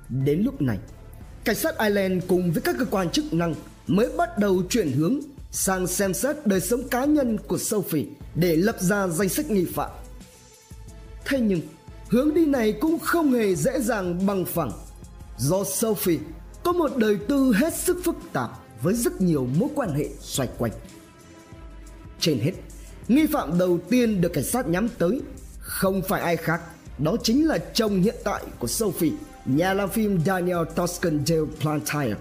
Đến 0.08 0.42
lúc 0.42 0.62
này, 0.62 0.78
cảnh 1.44 1.56
sát 1.56 1.78
Ireland 1.78 2.24
cùng 2.28 2.52
với 2.52 2.62
các 2.62 2.76
cơ 2.78 2.84
quan 2.84 3.10
chức 3.10 3.32
năng 3.32 3.54
mới 3.86 4.08
bắt 4.16 4.38
đầu 4.38 4.62
chuyển 4.68 4.92
hướng 4.92 5.20
sang 5.50 5.86
xem 5.86 6.14
xét 6.14 6.46
đời 6.46 6.60
sống 6.60 6.88
cá 6.88 7.04
nhân 7.04 7.38
của 7.48 7.58
Sophie 7.58 8.04
để 8.34 8.56
lập 8.56 8.76
ra 8.80 9.08
danh 9.08 9.28
sách 9.28 9.50
nghi 9.50 9.64
phạm. 9.64 9.90
Thế 11.24 11.40
nhưng, 11.40 11.60
hướng 12.08 12.34
đi 12.34 12.46
này 12.46 12.72
cũng 12.72 12.98
không 12.98 13.32
hề 13.32 13.54
dễ 13.54 13.80
dàng 13.80 14.26
bằng 14.26 14.44
phẳng 14.44 14.72
do 15.38 15.64
Sophie 15.64 16.18
có 16.64 16.72
một 16.72 16.96
đời 16.96 17.18
tư 17.28 17.52
hết 17.52 17.74
sức 17.74 18.00
phức 18.04 18.16
tạp 18.32 18.50
với 18.82 18.94
rất 18.94 19.20
nhiều 19.20 19.48
mối 19.58 19.68
quan 19.74 19.94
hệ 19.94 20.08
xoay 20.20 20.48
quanh. 20.58 20.72
Trên 22.20 22.38
hết, 22.38 22.52
nghi 23.08 23.26
phạm 23.26 23.58
đầu 23.58 23.78
tiên 23.90 24.20
được 24.20 24.32
cảnh 24.32 24.44
sát 24.44 24.68
nhắm 24.68 24.88
tới 24.88 25.20
không 25.58 26.02
phải 26.08 26.20
ai 26.20 26.36
khác, 26.36 26.60
đó 26.98 27.16
chính 27.22 27.46
là 27.46 27.58
chồng 27.58 28.02
hiện 28.02 28.16
tại 28.24 28.42
của 28.58 28.66
Sophie, 28.66 29.12
nhà 29.46 29.74
làm 29.74 29.88
phim 29.90 30.20
Daniel 30.24 30.58
Toscan 30.74 31.24
Dale 31.26 31.42
Plantire. 31.60 32.16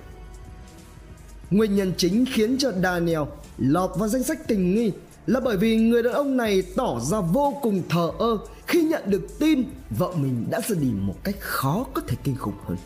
Nguyên 1.51 1.75
nhân 1.75 1.94
chính 1.98 2.25
khiến 2.34 2.58
cho 2.58 2.72
Daniel 2.72 3.22
lọt 3.58 3.91
vào 3.96 4.08
danh 4.08 4.24
sách 4.24 4.48
tình 4.48 4.75
nghi 4.75 4.91
là 5.27 5.39
bởi 5.39 5.58
vì 5.58 5.77
người 5.77 6.03
đàn 6.03 6.13
ông 6.13 6.38
này 6.38 6.62
tỏ 6.75 7.00
ra 7.00 7.22
vô 7.22 7.58
cùng 7.62 7.82
thờ 7.89 8.12
ơ 8.20 8.38
khi 8.67 8.82
nhận 8.82 9.03
được 9.05 9.39
tin 9.39 9.63
vợ 9.89 10.12
mình 10.15 10.46
đã 10.50 10.62
ra 10.62 10.75
đi 10.79 10.88
một 10.91 11.15
cách 11.24 11.36
khó 11.39 11.86
có 11.94 12.01
thể 12.08 12.17
kinh 12.24 12.36
khủng 12.36 12.58
hơn. 12.67 12.77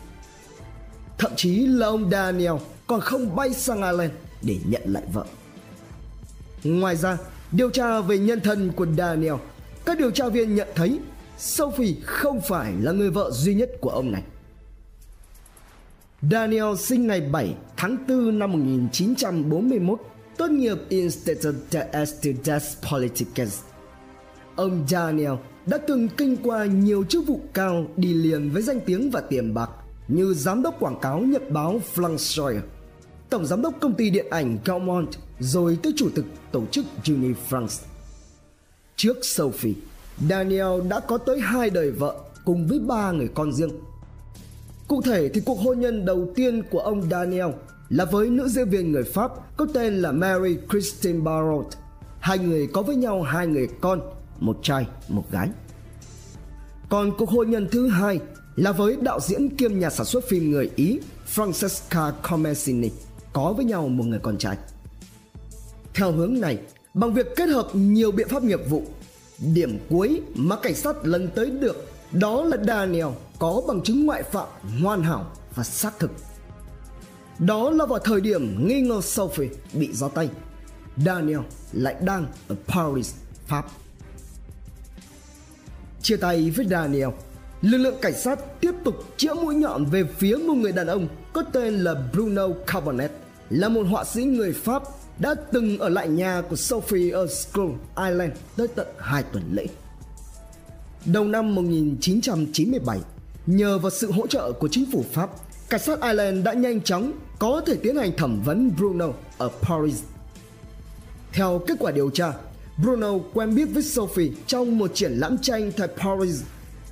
Thậm 1.18 1.32
chí 1.36 1.66
là 1.66 1.86
ông 1.86 2.10
Daniel 2.10 2.52
còn 2.86 3.00
không 3.00 3.36
bay 3.36 3.54
sang 3.54 3.82
Ireland 3.82 4.12
để 4.42 4.56
nhận 4.64 4.82
lại 4.84 5.02
vợ. 5.12 5.24
Ngoài 6.64 6.96
ra, 6.96 7.18
điều 7.52 7.70
tra 7.70 8.00
về 8.00 8.18
nhân 8.18 8.40
thân 8.40 8.72
của 8.76 8.86
Daniel, 8.98 9.34
các 9.84 9.98
điều 9.98 10.10
tra 10.10 10.28
viên 10.28 10.54
nhận 10.54 10.68
thấy 10.74 10.98
Sophie 11.40 11.94
không 12.04 12.40
phải 12.40 12.72
là 12.80 12.92
người 12.92 13.10
vợ 13.10 13.30
duy 13.30 13.54
nhất 13.54 13.70
của 13.80 13.90
ông 13.90 14.12
này. 14.12 14.22
Daniel 16.30 16.76
sinh 16.78 17.06
ngày 17.06 17.20
7 17.20 17.54
tháng 17.76 17.96
4 18.08 18.38
năm 18.38 18.52
1941, 18.52 20.00
tốt 20.36 20.50
nghiệp 20.50 20.76
Institut 20.88 21.54
de 21.70 21.88
Estudios 21.92 22.76
Politiques. 22.90 23.60
Ông 24.56 24.86
Daniel 24.88 25.32
đã 25.66 25.78
từng 25.78 26.08
kinh 26.16 26.36
qua 26.36 26.64
nhiều 26.64 27.04
chức 27.04 27.26
vụ 27.26 27.40
cao 27.54 27.86
đi 27.96 28.14
liền 28.14 28.50
với 28.50 28.62
danh 28.62 28.80
tiếng 28.86 29.10
và 29.10 29.20
tiền 29.20 29.54
bạc 29.54 29.70
như 30.08 30.34
giám 30.34 30.62
đốc 30.62 30.80
quảng 30.80 31.00
cáo 31.00 31.20
nhật 31.20 31.50
báo 31.50 31.80
Flancois, 31.94 32.60
tổng 33.30 33.46
giám 33.46 33.62
đốc 33.62 33.74
công 33.80 33.94
ty 33.94 34.10
điện 34.10 34.26
ảnh 34.30 34.58
Gaumont, 34.64 35.08
rồi 35.38 35.78
tới 35.82 35.92
chủ 35.96 36.08
tịch 36.14 36.24
tổ 36.52 36.66
chức 36.66 36.84
Uni 37.08 37.34
France. 37.48 37.84
Trước 38.96 39.16
Sophie, 39.22 39.74
Daniel 40.28 40.88
đã 40.88 41.00
có 41.00 41.18
tới 41.18 41.40
hai 41.40 41.70
đời 41.70 41.90
vợ 41.90 42.14
cùng 42.44 42.66
với 42.66 42.78
ba 42.78 43.12
người 43.12 43.28
con 43.34 43.52
riêng. 43.52 43.70
Cụ 44.88 45.02
thể 45.02 45.28
thì 45.28 45.40
cuộc 45.40 45.58
hôn 45.60 45.80
nhân 45.80 46.04
đầu 46.04 46.32
tiên 46.34 46.62
của 46.70 46.80
ông 46.80 47.10
Daniel 47.10 47.50
là 47.88 48.04
với 48.04 48.30
nữ 48.30 48.48
diễn 48.48 48.68
viên 48.68 48.92
người 48.92 49.04
Pháp 49.04 49.32
có 49.56 49.66
tên 49.74 49.94
là 49.94 50.12
Mary 50.12 50.56
Christine 50.70 51.20
Barrault. 51.20 51.66
Hai 52.20 52.38
người 52.38 52.66
có 52.66 52.82
với 52.82 52.96
nhau 52.96 53.22
hai 53.22 53.46
người 53.46 53.68
con, 53.80 54.00
một 54.38 54.58
trai, 54.62 54.86
một 55.08 55.24
gái. 55.30 55.48
Còn 56.88 57.16
cuộc 57.18 57.30
hôn 57.30 57.50
nhân 57.50 57.68
thứ 57.72 57.88
hai 57.88 58.20
là 58.56 58.72
với 58.72 58.96
đạo 59.00 59.20
diễn 59.20 59.56
kiêm 59.56 59.78
nhà 59.78 59.90
sản 59.90 60.06
xuất 60.06 60.24
phim 60.28 60.50
người 60.50 60.70
Ý 60.76 60.98
Francesca 61.34 62.12
Comesini 62.22 62.90
có 63.32 63.52
với 63.52 63.64
nhau 63.64 63.88
một 63.88 64.04
người 64.04 64.20
con 64.22 64.38
trai. 64.38 64.56
Theo 65.94 66.12
hướng 66.12 66.40
này, 66.40 66.58
bằng 66.94 67.14
việc 67.14 67.26
kết 67.36 67.48
hợp 67.48 67.68
nhiều 67.72 68.12
biện 68.12 68.28
pháp 68.28 68.42
nghiệp 68.42 68.60
vụ, 68.68 68.84
điểm 69.40 69.78
cuối 69.90 70.22
mà 70.34 70.56
cảnh 70.56 70.74
sát 70.74 70.96
lần 71.04 71.28
tới 71.34 71.50
được 71.50 71.90
đó 72.12 72.44
là 72.44 72.56
Daniel 72.66 73.06
có 73.38 73.62
bằng 73.68 73.82
chứng 73.82 74.06
ngoại 74.06 74.22
phạm 74.22 74.48
hoàn 74.82 75.02
hảo 75.02 75.32
và 75.54 75.62
xác 75.62 75.98
thực. 75.98 76.10
Đó 77.38 77.70
là 77.70 77.86
vào 77.86 77.98
thời 77.98 78.20
điểm 78.20 78.68
nghi 78.68 78.80
ngờ 78.80 79.00
Sophie 79.00 79.48
bị 79.72 79.92
ra 79.92 80.08
tay. 80.08 80.28
Daniel 80.96 81.40
lại 81.72 81.96
đang 82.00 82.26
ở 82.48 82.56
Paris, 82.66 83.14
Pháp. 83.46 83.66
Chia 86.02 86.16
tay 86.16 86.50
với 86.50 86.66
Daniel, 86.70 87.08
lực 87.62 87.78
lượng 87.78 87.98
cảnh 88.02 88.14
sát 88.14 88.60
tiếp 88.60 88.72
tục 88.84 88.94
chĩa 89.16 89.34
mũi 89.34 89.54
nhọn 89.54 89.84
về 89.84 90.04
phía 90.18 90.36
một 90.36 90.54
người 90.54 90.72
đàn 90.72 90.86
ông 90.86 91.08
có 91.32 91.42
tên 91.52 91.74
là 91.74 91.94
Bruno 92.12 92.48
Carbonet, 92.66 93.10
là 93.50 93.68
một 93.68 93.82
họa 93.90 94.04
sĩ 94.04 94.24
người 94.24 94.52
Pháp 94.52 94.82
đã 95.20 95.34
từng 95.52 95.78
ở 95.78 95.88
lại 95.88 96.08
nhà 96.08 96.42
của 96.48 96.56
Sophie 96.56 97.10
ở 97.10 97.26
Skull 97.26 97.72
Island 97.96 98.32
tới 98.56 98.68
tận 98.68 98.86
2 98.98 99.22
tuần 99.22 99.44
lễ. 99.52 99.66
Đầu 101.04 101.24
năm 101.24 101.54
1997, 101.54 102.98
nhờ 103.46 103.78
vào 103.78 103.90
sự 103.90 104.12
hỗ 104.12 104.26
trợ 104.26 104.52
của 104.52 104.68
chính 104.68 104.90
phủ 104.92 105.04
Pháp, 105.12 105.30
cảnh 105.68 105.80
sát 105.80 106.00
Ireland 106.00 106.44
đã 106.44 106.52
nhanh 106.52 106.80
chóng 106.80 107.12
có 107.38 107.62
thể 107.66 107.76
tiến 107.82 107.96
hành 107.96 108.16
thẩm 108.16 108.42
vấn 108.42 108.70
Bruno 108.76 109.08
ở 109.38 109.50
Paris. 109.62 110.02
Theo 111.32 111.60
kết 111.66 111.74
quả 111.78 111.92
điều 111.92 112.10
tra, 112.10 112.32
Bruno 112.82 113.12
quen 113.34 113.54
biết 113.54 113.64
với 113.64 113.82
Sophie 113.82 114.30
trong 114.46 114.78
một 114.78 114.90
triển 114.94 115.12
lãm 115.12 115.38
tranh 115.38 115.72
tại 115.76 115.88
Paris, 115.88 116.42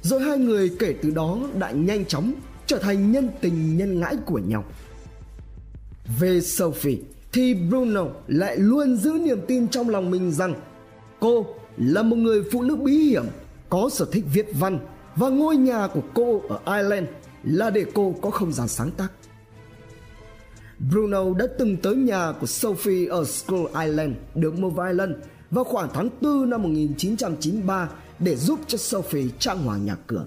rồi 0.02 0.20
hai 0.20 0.38
người 0.38 0.70
kể 0.78 0.94
từ 1.02 1.10
đó 1.10 1.38
đã 1.54 1.70
nhanh 1.70 2.04
chóng 2.04 2.34
trở 2.66 2.78
thành 2.78 3.12
nhân 3.12 3.28
tình 3.40 3.76
nhân 3.76 4.00
ngãi 4.00 4.16
của 4.26 4.38
nhau. 4.38 4.64
Về 6.20 6.40
Sophie 6.40 6.98
thì 7.38 7.54
Bruno 7.54 8.06
lại 8.28 8.56
luôn 8.56 8.96
giữ 8.96 9.12
niềm 9.12 9.40
tin 9.46 9.68
trong 9.68 9.88
lòng 9.88 10.10
mình 10.10 10.32
rằng 10.32 10.54
cô 11.20 11.46
là 11.76 12.02
một 12.02 12.16
người 12.16 12.42
phụ 12.52 12.62
nữ 12.62 12.76
bí 12.76 12.98
hiểm, 12.98 13.24
có 13.68 13.88
sở 13.92 14.06
thích 14.12 14.24
viết 14.32 14.46
văn 14.58 14.78
và 15.16 15.28
ngôi 15.28 15.56
nhà 15.56 15.88
của 15.94 16.00
cô 16.14 16.42
ở 16.48 16.76
Ireland 16.76 17.08
là 17.44 17.70
để 17.70 17.84
cô 17.94 18.14
có 18.22 18.30
không 18.30 18.52
gian 18.52 18.68
sáng 18.68 18.90
tác. 18.90 19.08
Bruno 20.90 21.34
đã 21.34 21.46
từng 21.58 21.76
tới 21.76 21.96
nhà 21.96 22.32
của 22.40 22.46
Sophie 22.46 23.06
ở 23.08 23.24
Skull 23.24 23.66
Island 23.84 24.14
được 24.34 24.58
một 24.58 24.70
vài 24.70 24.94
lần 24.94 25.20
vào 25.50 25.64
khoảng 25.64 25.88
tháng 25.94 26.08
4 26.20 26.50
năm 26.50 26.62
1993 26.62 27.88
để 28.18 28.36
giúp 28.36 28.60
cho 28.66 28.78
Sophie 28.78 29.28
trang 29.38 29.62
hoàng 29.64 29.84
nhà 29.84 29.96
cửa. 30.06 30.26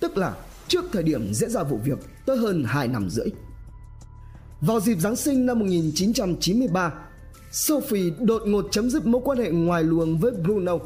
Tức 0.00 0.16
là 0.16 0.34
trước 0.68 0.84
thời 0.92 1.02
điểm 1.02 1.34
diễn 1.34 1.50
ra 1.50 1.62
vụ 1.62 1.80
việc 1.84 1.98
tới 2.26 2.36
hơn 2.36 2.64
2 2.66 2.88
năm 2.88 3.10
rưỡi. 3.10 3.28
Vào 4.60 4.80
dịp 4.80 5.00
Giáng 5.00 5.16
sinh 5.16 5.46
năm 5.46 5.58
1993, 5.58 6.92
Sophie 7.52 8.10
đột 8.20 8.42
ngột 8.46 8.68
chấm 8.70 8.90
dứt 8.90 9.06
mối 9.06 9.20
quan 9.24 9.38
hệ 9.38 9.50
ngoài 9.50 9.84
luồng 9.84 10.18
với 10.18 10.32
Bruno 10.32 10.78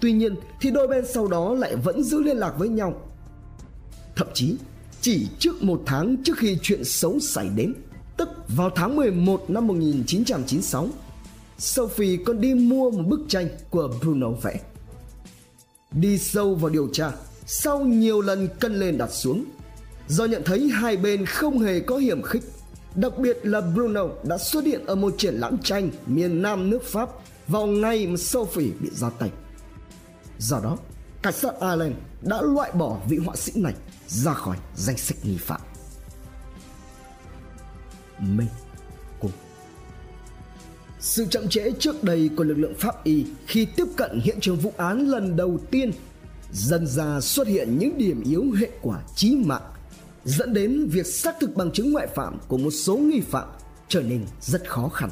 Tuy 0.00 0.12
nhiên 0.12 0.34
thì 0.60 0.70
đôi 0.70 0.88
bên 0.88 1.04
sau 1.06 1.28
đó 1.28 1.54
lại 1.54 1.76
vẫn 1.76 2.02
giữ 2.02 2.22
liên 2.22 2.36
lạc 2.36 2.54
với 2.58 2.68
nhau. 2.68 3.00
Thậm 4.16 4.28
chí 4.34 4.56
chỉ 5.00 5.26
trước 5.38 5.62
một 5.62 5.82
tháng 5.86 6.16
trước 6.24 6.38
khi 6.38 6.58
chuyện 6.62 6.84
xấu 6.84 7.20
xảy 7.20 7.48
đến, 7.56 7.74
tức 8.16 8.28
vào 8.48 8.70
tháng 8.70 8.96
11 8.96 9.50
năm 9.50 9.66
1996, 9.66 10.88
Sophie 11.58 12.16
còn 12.26 12.40
đi 12.40 12.54
mua 12.54 12.90
một 12.90 13.02
bức 13.06 13.20
tranh 13.28 13.48
của 13.70 13.88
Bruno 14.00 14.28
vẽ. 14.30 14.60
Đi 15.92 16.18
sâu 16.18 16.54
vào 16.54 16.70
điều 16.70 16.88
tra, 16.92 17.12
sau 17.46 17.80
nhiều 17.80 18.20
lần 18.20 18.48
cân 18.60 18.74
lên 18.74 18.98
đặt 18.98 19.12
xuống, 19.12 19.44
do 20.08 20.24
nhận 20.24 20.42
thấy 20.44 20.68
hai 20.68 20.96
bên 20.96 21.26
không 21.26 21.58
hề 21.58 21.80
có 21.80 21.96
hiểm 21.96 22.22
khích, 22.22 22.42
đặc 22.94 23.18
biệt 23.18 23.38
là 23.42 23.60
Bruno 23.60 24.08
đã 24.24 24.38
xuất 24.38 24.64
hiện 24.64 24.86
ở 24.86 24.94
một 24.94 25.14
triển 25.18 25.34
lãm 25.34 25.58
tranh 25.58 25.90
miền 26.06 26.42
Nam 26.42 26.70
nước 26.70 26.82
Pháp 26.84 27.08
vào 27.48 27.66
ngày 27.66 28.06
mà 28.06 28.16
Sophie 28.16 28.70
bị 28.80 28.90
ra 28.92 29.10
tay. 29.10 29.30
Do 30.38 30.60
đó, 30.62 30.78
cảnh 31.22 31.32
sát 31.32 31.54
Ireland 31.60 31.94
đã 32.22 32.42
loại 32.42 32.72
bỏ 32.72 32.98
vị 33.08 33.16
họa 33.16 33.36
sĩ 33.36 33.52
này 33.56 33.74
ra 34.06 34.34
khỏi 34.34 34.56
danh 34.76 34.96
sách 34.96 35.18
nghi 35.22 35.36
phạm. 35.36 35.60
Mê 38.18 38.44
cung 39.20 39.30
Sự 41.00 41.26
chậm 41.30 41.48
trễ 41.48 41.72
trước 41.78 42.04
đây 42.04 42.30
của 42.36 42.44
lực 42.44 42.58
lượng 42.58 42.74
pháp 42.78 43.04
y 43.04 43.26
khi 43.46 43.64
tiếp 43.64 43.86
cận 43.96 44.20
hiện 44.24 44.40
trường 44.40 44.56
vụ 44.56 44.72
án 44.76 45.08
lần 45.08 45.36
đầu 45.36 45.58
tiên 45.70 45.90
dần 46.52 46.86
ra 46.86 47.20
xuất 47.20 47.48
hiện 47.48 47.78
những 47.78 47.98
điểm 47.98 48.22
yếu 48.26 48.44
hệ 48.60 48.70
quả 48.82 49.02
chí 49.16 49.36
mạng 49.36 49.73
dẫn 50.24 50.54
đến 50.54 50.88
việc 50.88 51.06
xác 51.06 51.34
thực 51.40 51.56
bằng 51.56 51.70
chứng 51.70 51.92
ngoại 51.92 52.06
phạm 52.06 52.38
của 52.48 52.58
một 52.58 52.70
số 52.70 52.96
nghi 52.96 53.20
phạm 53.20 53.48
trở 53.88 54.02
nên 54.02 54.26
rất 54.40 54.68
khó 54.68 54.88
khăn. 54.88 55.10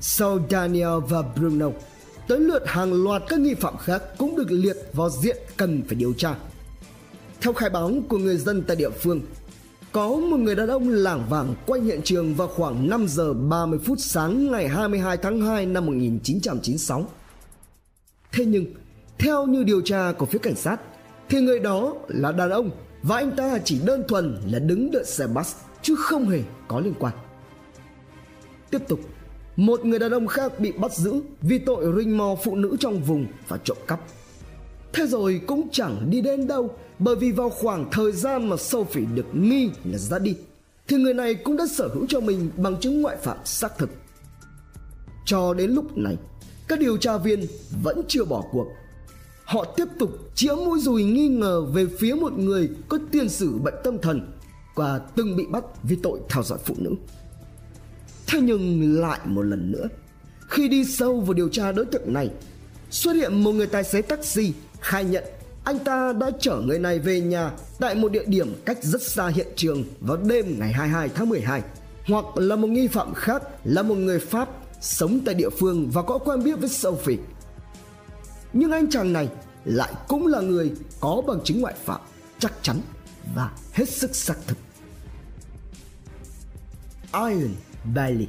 Sau 0.00 0.38
Daniel 0.50 0.98
và 1.08 1.22
Bruno, 1.22 1.70
tới 2.28 2.40
lượt 2.40 2.62
hàng 2.66 3.04
loạt 3.04 3.22
các 3.28 3.40
nghi 3.40 3.54
phạm 3.54 3.76
khác 3.76 4.02
cũng 4.18 4.36
được 4.36 4.50
liệt 4.50 4.76
vào 4.92 5.10
diện 5.10 5.36
cần 5.56 5.82
phải 5.86 5.94
điều 5.94 6.12
tra. 6.12 6.34
Theo 7.40 7.52
khai 7.52 7.70
báo 7.70 7.92
của 8.08 8.18
người 8.18 8.36
dân 8.36 8.62
tại 8.66 8.76
địa 8.76 8.90
phương, 8.90 9.20
có 9.92 10.08
một 10.08 10.36
người 10.36 10.54
đàn 10.54 10.68
ông 10.68 10.88
lảng 10.88 11.26
vảng 11.28 11.54
quanh 11.66 11.84
hiện 11.84 12.00
trường 12.04 12.34
vào 12.34 12.48
khoảng 12.48 12.90
5 12.90 13.06
giờ 13.08 13.32
30 13.32 13.78
phút 13.84 13.98
sáng 14.00 14.50
ngày 14.50 14.68
22 14.68 15.16
tháng 15.16 15.40
2 15.40 15.66
năm 15.66 15.86
1996. 15.86 17.06
Thế 18.32 18.44
nhưng, 18.44 18.66
theo 19.18 19.46
như 19.46 19.64
điều 19.64 19.80
tra 19.80 20.12
của 20.12 20.26
phía 20.26 20.38
cảnh 20.38 20.56
sát, 20.56 20.80
thì 21.28 21.40
người 21.40 21.58
đó 21.58 21.94
là 22.08 22.32
đàn 22.32 22.50
ông 22.50 22.70
và 23.02 23.16
anh 23.16 23.36
ta 23.36 23.58
chỉ 23.64 23.80
đơn 23.84 24.04
thuần 24.08 24.40
là 24.46 24.58
đứng 24.58 24.90
đợi 24.90 25.04
xe 25.04 25.26
bus 25.26 25.54
chứ 25.82 25.94
không 25.98 26.28
hề 26.28 26.42
có 26.68 26.80
liên 26.80 26.94
quan. 26.98 27.14
Tiếp 28.70 28.88
tục, 28.88 29.00
một 29.56 29.84
người 29.84 29.98
đàn 29.98 30.10
ông 30.10 30.26
khác 30.26 30.60
bị 30.60 30.72
bắt 30.72 30.92
giữ 30.94 31.20
vì 31.42 31.58
tội 31.58 31.92
rình 31.96 32.18
mò 32.18 32.36
phụ 32.44 32.56
nữ 32.56 32.76
trong 32.80 33.00
vùng 33.02 33.26
và 33.48 33.58
trộm 33.64 33.76
cắp. 33.86 34.00
Thế 34.92 35.06
rồi 35.06 35.40
cũng 35.46 35.68
chẳng 35.72 36.10
đi 36.10 36.20
đến 36.20 36.46
đâu 36.46 36.76
bởi 36.98 37.16
vì 37.16 37.32
vào 37.32 37.50
khoảng 37.50 37.90
thời 37.90 38.12
gian 38.12 38.48
mà 38.48 38.56
Sophie 38.56 39.04
được 39.14 39.26
nghi 39.32 39.70
là 39.84 39.98
ra 39.98 40.18
đi 40.18 40.36
thì 40.88 40.96
người 40.96 41.14
này 41.14 41.34
cũng 41.34 41.56
đã 41.56 41.66
sở 41.66 41.88
hữu 41.94 42.06
cho 42.08 42.20
mình 42.20 42.50
bằng 42.56 42.80
chứng 42.80 43.02
ngoại 43.02 43.16
phạm 43.16 43.36
xác 43.44 43.78
thực. 43.78 43.90
Cho 45.24 45.54
đến 45.54 45.70
lúc 45.70 45.98
này, 45.98 46.16
các 46.68 46.80
điều 46.80 46.96
tra 46.96 47.16
viên 47.16 47.46
vẫn 47.82 48.02
chưa 48.08 48.24
bỏ 48.24 48.44
cuộc. 48.52 48.66
Họ 49.44 49.64
tiếp 49.64 49.88
tục 49.98 50.10
chĩa 50.34 50.54
mũi 50.54 50.80
dùi 50.80 51.04
nghi 51.04 51.28
ngờ 51.28 51.62
về 51.62 51.86
phía 51.98 52.14
một 52.14 52.32
người 52.32 52.70
có 52.88 52.98
tiền 53.10 53.28
sử 53.28 53.58
bệnh 53.58 53.74
tâm 53.84 53.98
thần 53.98 54.32
và 54.74 55.00
từng 55.16 55.36
bị 55.36 55.46
bắt 55.46 55.64
vì 55.82 55.96
tội 55.96 56.20
theo 56.28 56.42
dõi 56.42 56.58
phụ 56.64 56.74
nữ. 56.78 56.90
Thế 58.26 58.40
nhưng 58.40 58.94
lại 59.00 59.20
một 59.24 59.42
lần 59.42 59.72
nữa, 59.72 59.88
Khi 60.48 60.68
đi 60.68 60.84
sâu 60.84 61.20
vào 61.20 61.34
điều 61.34 61.48
tra 61.48 61.72
đối 61.72 61.84
tượng 61.84 62.12
này, 62.12 62.30
Xuất 62.90 63.12
hiện 63.12 63.44
một 63.44 63.52
người 63.52 63.66
tài 63.66 63.84
xế 63.84 64.02
taxi 64.02 64.52
khai 64.80 65.04
nhận 65.04 65.24
anh 65.64 65.78
ta 65.78 66.12
đã 66.12 66.30
chở 66.40 66.60
người 66.64 66.78
này 66.78 66.98
về 66.98 67.20
nhà 67.20 67.50
tại 67.80 67.94
một 67.94 68.12
địa 68.12 68.24
điểm 68.26 68.54
cách 68.64 68.78
rất 68.82 69.02
xa 69.02 69.28
hiện 69.28 69.46
trường 69.56 69.84
vào 70.00 70.16
đêm 70.16 70.56
ngày 70.58 70.72
22 70.72 71.08
tháng 71.08 71.28
12 71.28 71.62
hoặc 72.06 72.24
là 72.34 72.56
một 72.56 72.68
nghi 72.68 72.88
phạm 72.88 73.14
khác, 73.14 73.42
là 73.64 73.82
một 73.82 73.94
người 73.94 74.18
Pháp 74.18 74.48
sống 74.80 75.20
tại 75.24 75.34
địa 75.34 75.50
phương 75.50 75.90
và 75.92 76.02
có 76.02 76.18
quen 76.18 76.44
biết 76.44 76.60
với 76.60 76.68
Sophie. 76.68 77.16
Nhưng 78.52 78.70
anh 78.70 78.90
chàng 78.90 79.12
này 79.12 79.28
lại 79.64 79.92
cũng 80.08 80.26
là 80.26 80.40
người 80.40 80.72
có 81.00 81.22
bằng 81.26 81.40
chứng 81.44 81.60
ngoại 81.60 81.74
phạm 81.84 82.00
chắc 82.38 82.52
chắn 82.62 82.80
và 83.34 83.50
hết 83.72 83.88
sức 83.88 84.16
xác 84.16 84.34
thực. 84.46 84.58
Iron 87.12 87.54
Bailey. 87.94 88.28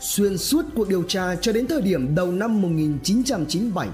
Xuyên 0.00 0.38
suốt 0.38 0.64
cuộc 0.74 0.88
điều 0.88 1.02
tra 1.02 1.36
cho 1.36 1.52
đến 1.52 1.66
thời 1.66 1.82
điểm 1.82 2.14
đầu 2.14 2.32
năm 2.32 2.62
1997, 2.62 3.88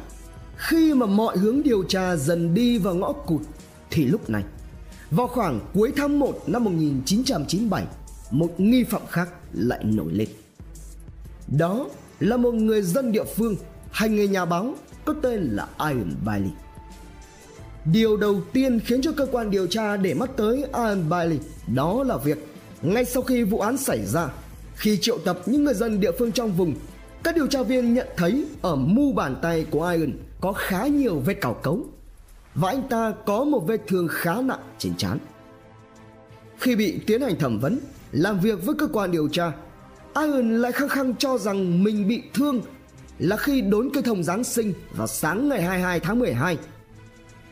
khi 0.57 0.95
mà 0.95 1.07
mọi 1.07 1.39
hướng 1.39 1.63
điều 1.63 1.83
tra 1.83 2.17
dần 2.17 2.55
đi 2.55 2.79
vào 2.79 2.95
ngõ 2.95 3.13
cụt, 3.13 3.43
thì 3.91 4.05
lúc 4.05 4.31
này, 4.31 4.45
vào 5.11 5.27
khoảng 5.27 5.61
cuối 5.75 5.93
tháng 5.97 6.19
1 6.19 6.43
năm 6.47 6.65
1997, 6.65 7.85
một 8.31 8.61
nghi 8.61 8.85
phạm 8.85 9.03
khác 9.07 9.29
lại 9.53 9.85
nổi 9.85 10.13
lên. 10.13 10.29
Đó 11.49 11.87
là 12.21 12.37
một 12.37 12.55
người 12.55 12.83
dân 12.83 13.13
địa 13.13 13.25
phương 13.25 13.57
hành 13.97 14.17
người 14.17 14.29
nhà 14.29 14.45
báo 14.45 14.75
có 15.05 15.15
tên 15.23 15.41
là 15.41 15.69
Iron 15.79 16.15
Bailey. 16.25 16.51
Điều 17.85 18.17
đầu 18.17 18.41
tiên 18.53 18.81
khiến 18.81 19.03
cho 19.03 19.13
cơ 19.13 19.27
quan 19.33 19.51
điều 19.51 19.67
tra 19.67 19.97
để 19.97 20.15
mắt 20.15 20.31
tới 20.37 20.57
Iron 20.57 21.09
Bailey 21.09 21.39
đó 21.75 22.03
là 22.03 22.17
việc 22.17 22.47
ngay 22.83 23.05
sau 23.05 23.23
khi 23.23 23.43
vụ 23.43 23.61
án 23.61 23.77
xảy 23.77 24.05
ra, 24.07 24.29
khi 24.75 24.99
triệu 25.01 25.19
tập 25.19 25.39
những 25.47 25.65
người 25.65 25.75
dân 25.75 26.01
địa 26.01 26.11
phương 26.19 26.33
trong 26.33 26.53
vùng, 26.53 26.75
các 27.23 27.37
điều 27.37 27.47
tra 27.47 27.63
viên 27.63 27.95
nhận 27.95 28.07
thấy 28.17 28.47
ở 28.63 28.77
mu 28.77 29.13
bàn 29.13 29.37
tay 29.43 29.67
của 29.71 29.87
Iron 29.89 30.13
có 30.41 30.53
khá 30.53 30.87
nhiều 30.87 31.23
vết 31.25 31.35
cào 31.41 31.55
cấu 31.55 31.87
và 32.55 32.69
anh 32.69 32.83
ta 32.89 33.13
có 33.27 33.45
một 33.45 33.61
vết 33.67 33.81
thương 33.87 34.09
khá 34.09 34.41
nặng 34.41 34.63
trên 34.79 34.97
trán. 34.97 35.19
Khi 36.59 36.77
bị 36.77 36.99
tiến 37.07 37.21
hành 37.21 37.39
thẩm 37.39 37.59
vấn, 37.59 37.79
làm 38.13 38.41
việc 38.41 38.65
với 38.65 38.75
cơ 38.75 38.87
quan 38.93 39.11
điều 39.11 39.29
tra, 39.29 39.53
Iron 40.17 40.51
lại 40.51 40.73
khăng 40.73 40.89
khăng 40.89 41.17
cho 41.17 41.39
rằng 41.39 41.85
mình 41.85 42.09
bị 42.09 42.23
thương 42.35 42.61
là 43.19 43.37
khi 43.37 43.61
đốn 43.61 43.91
cây 43.95 44.03
thông 44.03 44.25
Giáng 44.25 44.45
sinh 44.45 44.73
vào 44.93 45.07
sáng 45.07 45.49
ngày 45.49 45.63
22 45.63 46.01
tháng 46.01 46.19
12. 46.19 46.59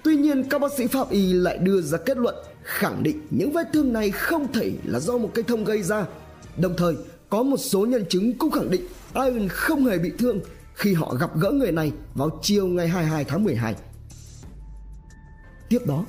Tuy 0.03 0.17
nhiên 0.17 0.49
các 0.49 0.61
bác 0.61 0.73
sĩ 0.73 0.87
pháp 0.87 1.11
y 1.11 1.33
lại 1.33 1.59
đưa 1.59 1.81
ra 1.81 1.99
kết 1.99 2.17
luận 2.17 2.35
khẳng 2.63 3.03
định 3.03 3.21
những 3.31 3.53
vết 3.53 3.67
thương 3.73 3.93
này 3.93 4.11
không 4.11 4.53
thể 4.53 4.73
là 4.85 5.01
do 5.01 5.19
một 5.19 5.31
cây 5.35 5.45
thông 5.49 5.65
gây 5.65 5.83
ra. 5.83 6.07
Đồng 6.57 6.75
thời, 6.77 6.95
có 7.31 7.43
một 7.43 7.57
số 7.57 7.87
nhân 7.87 8.05
chứng 8.09 8.39
cũng 8.39 8.51
khẳng 8.51 8.71
định 8.71 8.87
Iron 9.15 9.49
không 9.49 9.87
hề 9.87 9.99
bị 9.99 10.13
thương 10.19 10.41
khi 10.75 10.95
họ 10.95 11.15
gặp 11.15 11.31
gỡ 11.41 11.51
người 11.51 11.73
này 11.73 11.93
vào 12.15 12.39
chiều 12.43 12.67
ngày 12.67 12.89
22 12.89 13.25
tháng 13.25 13.45
12. 13.45 13.75
Tiếp 15.69 15.81
đó, 15.87 16.05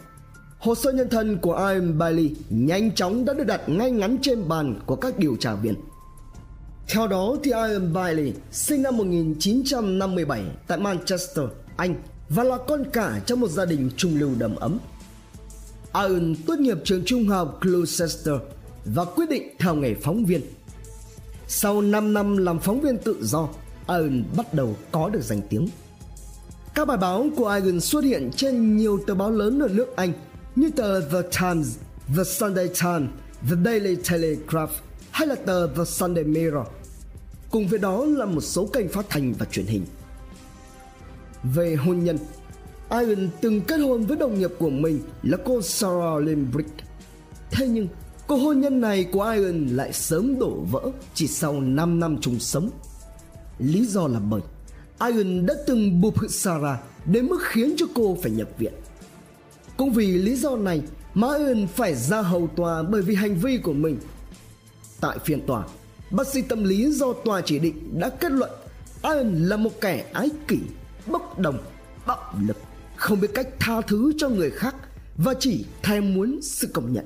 hồ 0.60 0.76
sơ 0.76 0.91
nhân 0.91 1.10
thân 1.10 1.38
của 1.38 1.70
Iron 1.74 1.98
Bailey 1.98 2.36
nhanh 2.50 2.91
chóng 2.91 3.26
đã 3.26 3.34
được 3.34 3.44
đặt 3.44 3.62
ngay 3.70 3.91
ngắn 3.91 4.18
trên 4.22 4.48
bàn 4.48 4.80
của 4.86 4.96
các 4.96 5.20
điều 5.20 5.36
tra 5.39 5.56
viên. 5.56 5.76
Theo 6.88 7.08
đó 7.08 7.36
thì 7.43 7.52
Iron 7.52 7.93
Bailey 7.93 8.34
sinh 8.52 8.82
năm 8.82 8.98
1957 8.98 10.43
tại 10.67 10.78
Manchester, 10.78 11.45
Anh 11.78 11.95
và 12.30 12.43
là 12.43 12.58
con 12.67 12.84
cả 12.93 13.19
trong 13.26 13.39
một 13.39 13.48
gia 13.48 13.65
đình 13.65 13.89
trung 13.98 14.19
lưu 14.19 14.30
đầm 14.38 14.56
ấm. 14.56 14.80
Iron 15.93 16.36
tốt 16.48 16.60
nghiệp 16.60 16.78
trường 16.84 17.06
trung 17.06 17.28
học 17.28 17.58
Gloucester 17.62 18.36
và 18.86 19.06
quyết 19.06 19.30
định 19.30 19.56
theo 19.60 19.76
nghề 19.76 19.93
phóng 19.93 20.26
viên. 20.26 20.41
Sau 21.48 21.82
5 21.82 22.13
năm 22.13 22.38
làm 22.38 22.60
phóng 22.60 22.82
viên 22.82 22.98
tự 22.98 23.17
do, 23.21 23.50
Iron 23.88 24.24
bắt 24.38 24.54
đầu 24.54 24.76
có 24.91 25.10
được 25.10 25.21
danh 25.21 25.41
tiếng. 25.50 25.67
Các 26.76 26.88
bài 26.88 26.98
báo 26.98 27.28
của 27.36 27.50
Iron 27.50 27.80
xuất 27.80 28.04
hiện 28.04 28.32
trên 28.36 28.78
nhiều 28.78 29.00
tờ 29.08 29.15
báo 29.15 29.32
lớn 29.32 29.60
ở 29.60 29.67
nước 29.67 29.95
Anh 29.95 30.13
như 30.56 30.69
tờ 30.76 31.02
The 31.02 31.21
Times, 31.41 31.78
The 32.17 32.24
Sunday 32.24 32.67
Times, 32.67 33.10
The 33.50 33.56
Daily 33.65 33.95
Telegraph 34.10 34.71
hay 35.15 35.28
là 35.28 35.36
tờ 35.36 35.67
The 35.67 35.84
Sunday 35.86 36.23
Mirror. 36.23 36.67
Cùng 37.51 37.67
với 37.67 37.80
đó 37.80 38.06
là 38.06 38.25
một 38.25 38.41
số 38.41 38.65
kênh 38.65 38.89
phát 38.89 39.06
thanh 39.10 39.34
và 39.34 39.45
truyền 39.45 39.65
hình. 39.65 39.86
Về 41.43 41.75
hôn 41.75 42.04
nhân, 42.04 42.17
Iron 42.91 43.30
từng 43.41 43.62
kết 43.62 43.78
hôn 43.78 44.06
với 44.06 44.17
đồng 44.17 44.39
nghiệp 44.39 44.51
của 44.60 44.69
mình 44.69 44.99
là 45.23 45.38
cô 45.45 45.62
Sarah 45.62 46.23
Limbrick. 46.23 46.69
Thế 47.51 47.67
nhưng, 47.67 47.88
cuộc 48.28 48.38
hôn 48.38 48.60
nhân 48.60 48.82
này 48.82 49.04
của 49.04 49.23
Iron 49.23 49.67
lại 49.67 49.93
sớm 49.93 50.39
đổ 50.39 50.65
vỡ 50.71 50.82
chỉ 51.13 51.28
sau 51.28 51.62
5 51.62 51.99
năm 51.99 52.17
chung 52.21 52.39
sống. 52.39 52.69
Lý 53.60 53.86
do 53.86 54.08
là 54.08 54.19
bởi 54.19 54.41
Iron 55.12 55.45
đã 55.45 55.54
từng 55.67 56.01
bụp 56.01 56.17
hự 56.17 56.28
Sarah 56.28 56.80
đến 57.06 57.25
mức 57.25 57.39
khiến 57.43 57.73
cho 57.78 57.86
cô 57.95 58.17
phải 58.21 58.32
nhập 58.32 58.49
viện. 58.58 58.73
Cũng 59.78 59.91
vì 59.91 60.08
lý 60.17 60.36
do 60.36 60.56
này 60.56 60.82
mà 61.13 61.28
Iron 61.38 61.67
phải 61.67 61.95
ra 61.95 62.21
hầu 62.21 62.49
tòa 62.56 62.84
bởi 62.84 63.01
vì 63.01 63.15
hành 63.15 63.36
vi 63.36 63.58
của 63.58 63.73
mình. 63.73 63.97
Tại 65.06 65.20
phiên 65.20 65.46
tòa, 65.46 65.63
bác 66.12 66.28
sĩ 66.28 66.41
tâm 66.41 66.63
lý 66.63 66.91
do 66.91 67.13
tòa 67.13 67.41
chỉ 67.41 67.60
định 67.60 68.00
đã 68.00 68.10
kết 68.10 68.32
luận 68.32 68.52
Iron 69.04 69.34
là 69.34 69.58
một 69.58 69.70
kẻ 69.82 70.06
ái 70.13 70.30
kỷ, 70.48 70.60
bốc 71.08 71.39
đồng, 71.39 71.58
bạo 72.06 72.34
lực 72.48 72.58
không 72.96 73.22
biết 73.22 73.32
cách 73.34 73.48
tha 73.60 73.82
thứ 73.82 74.13
cho 74.18 74.30
người 74.30 74.52
khác 74.52 74.76
và 75.18 75.34
chỉ 75.39 75.65
thèm 75.84 76.13
muốn 76.13 76.39
sự 76.41 76.68
công 76.74 76.94
nhận. 76.94 77.06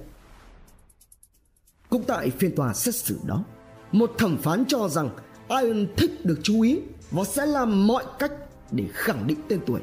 Cũng 1.89 2.03
tại 2.03 2.31
phiên 2.39 2.55
tòa 2.55 2.73
xét 2.73 2.95
xử 2.95 3.19
đó, 3.25 3.43
một 3.91 4.11
thẩm 4.17 4.37
phán 4.37 4.63
cho 4.67 4.89
rằng 4.89 5.09
Iron 5.49 5.87
thích 5.97 6.25
được 6.25 6.39
chú 6.43 6.61
ý 6.61 6.79
và 7.11 7.23
sẽ 7.23 7.45
làm 7.45 7.87
mọi 7.87 8.03
cách 8.19 8.31
để 8.71 8.85
khẳng 8.93 9.27
định 9.27 9.39
tên 9.47 9.59
tuổi. 9.65 9.81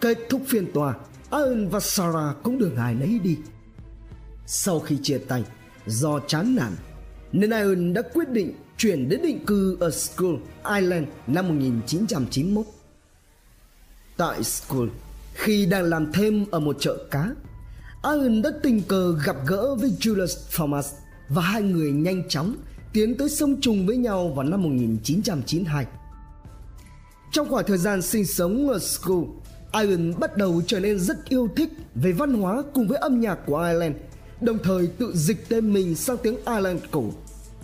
Kết 0.00 0.18
thúc 0.30 0.42
phiên 0.46 0.72
tòa, 0.72 0.94
Iron 1.32 1.68
và 1.68 1.80
Sarah 1.80 2.36
cũng 2.42 2.58
được 2.58 2.72
ai 2.76 2.94
nấy 2.94 3.18
đi. 3.22 3.36
Sau 4.46 4.80
khi 4.80 4.98
chia 5.02 5.18
tay, 5.18 5.44
do 5.86 6.20
chán 6.26 6.56
nản, 6.56 6.72
nên 7.32 7.50
Iron 7.50 7.92
đã 7.92 8.02
quyết 8.14 8.28
định 8.28 8.52
chuyển 8.78 9.08
đến 9.08 9.22
định 9.22 9.46
cư 9.46 9.76
ở 9.80 9.90
Skull 9.90 10.36
Island 10.74 11.06
năm 11.26 11.48
1991 11.48 12.66
Tại 14.16 14.44
School, 14.44 14.88
khi 15.34 15.66
đang 15.66 15.84
làm 15.84 16.12
thêm 16.12 16.46
ở 16.50 16.60
một 16.60 16.76
chợ 16.80 16.96
cá, 17.10 17.30
Iron 18.04 18.42
đã 18.42 18.50
tình 18.62 18.82
cờ 18.82 19.18
gặp 19.24 19.36
gỡ 19.46 19.74
với 19.74 19.90
Julius 20.00 20.56
Thomas 20.56 20.92
và 21.28 21.42
hai 21.42 21.62
người 21.62 21.92
nhanh 21.92 22.28
chóng 22.28 22.56
tiến 22.92 23.16
tới 23.16 23.28
sông 23.28 23.60
trùng 23.60 23.86
với 23.86 23.96
nhau 23.96 24.28
vào 24.28 24.44
năm 24.44 24.62
1992. 24.62 25.86
Trong 27.32 27.48
khoảng 27.48 27.64
thời 27.66 27.78
gian 27.78 28.02
sinh 28.02 28.26
sống 28.26 28.68
ở 28.68 28.78
School, 28.78 29.22
Iron 29.82 30.12
bắt 30.20 30.36
đầu 30.36 30.62
trở 30.66 30.80
nên 30.80 30.98
rất 30.98 31.28
yêu 31.28 31.48
thích 31.56 31.72
về 31.94 32.12
văn 32.12 32.34
hóa 32.34 32.62
cùng 32.74 32.88
với 32.88 32.98
âm 32.98 33.20
nhạc 33.20 33.38
của 33.46 33.58
Ireland, 33.58 33.96
đồng 34.40 34.58
thời 34.58 34.86
tự 34.86 35.12
dịch 35.14 35.48
tên 35.48 35.72
mình 35.72 35.94
sang 35.94 36.16
tiếng 36.22 36.36
Ireland 36.36 36.80
cổ, 36.90 37.04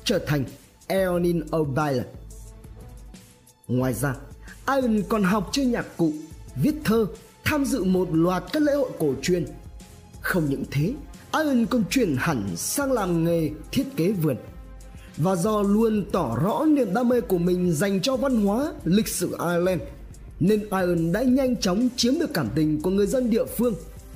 trở 0.05 0.19
thành 0.19 0.45
Eonin 0.87 1.41
O'Brien. 1.41 2.03
Ngoài 3.69 3.95
ra, 3.95 4.15
Ireland 4.67 5.05
còn 5.09 5.23
học 5.23 5.49
chơi 5.53 5.67
nhạc 5.67 5.87
cụ, 5.97 6.13
viết 6.57 6.75
thơ, 6.85 7.07
tham 7.45 7.65
dự 7.65 7.85
một 7.85 8.09
loạt 8.13 8.45
các 8.53 8.63
lễ 8.63 8.75
hội 8.75 8.91
cổ 8.99 9.15
truyền. 9.23 9.47
Không 10.21 10.47
những 10.51 10.65
thế, 10.71 10.95
Ireland 11.33 11.69
còn 11.71 11.85
chuyển 11.91 12.17
hẳn 12.19 12.47
sang 12.57 12.93
làm 12.93 13.25
nghề 13.25 13.51
thiết 13.73 13.85
kế 13.97 14.13
vườn. 14.13 14.37
Và 15.17 15.37
do 15.37 15.63
luôn 15.63 16.05
tỏ 16.13 16.39
rõ 16.43 16.65
niềm 16.65 16.95
đam 16.95 17.09
mê 17.09 17.21
của 17.21 17.39
mình 17.39 17.73
dành 17.73 18.01
cho 18.01 18.17
văn 18.17 18.45
hóa, 18.45 18.73
lịch 18.85 19.09
sử 19.09 19.31
Ireland, 19.31 19.83
nên 20.41 20.61
Ireland 20.61 21.15
đã 21.15 21.23
nhanh 21.23 21.57
chóng 21.57 21.89
chiếm 21.97 22.19
được 22.19 22.35
cảm 22.35 22.49
tình 22.55 22.83
của 22.83 22.91
người 22.91 23.07
dân 23.07 23.31
địa 23.31 23.45
phương, 23.45 23.75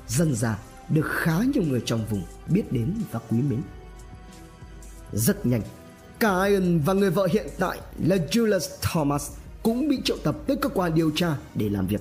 dần 0.09 0.35
dà 0.35 0.59
được 0.89 1.07
khá 1.07 1.39
nhiều 1.55 1.63
người 1.63 1.83
trong 1.87 2.05
vùng 2.11 2.23
biết 2.49 2.73
đến 2.73 2.95
và 3.13 3.21
quý 3.31 3.39
mến. 3.43 3.63
Rất 5.13 5.47
nhanh, 5.47 5.63
cả 6.19 6.45
Ian 6.45 6.81
và 6.81 6.93
người 6.93 7.11
vợ 7.11 7.29
hiện 7.33 7.47
tại 7.59 7.79
là 8.05 8.17
Julius 8.17 8.69
Thomas 8.83 9.31
cũng 9.63 9.89
bị 9.89 9.99
triệu 10.05 10.17
tập 10.17 10.37
tới 10.47 10.57
cơ 10.57 10.69
quan 10.69 10.95
điều 10.95 11.11
tra 11.11 11.37
để 11.55 11.69
làm 11.69 11.87
việc. 11.87 12.01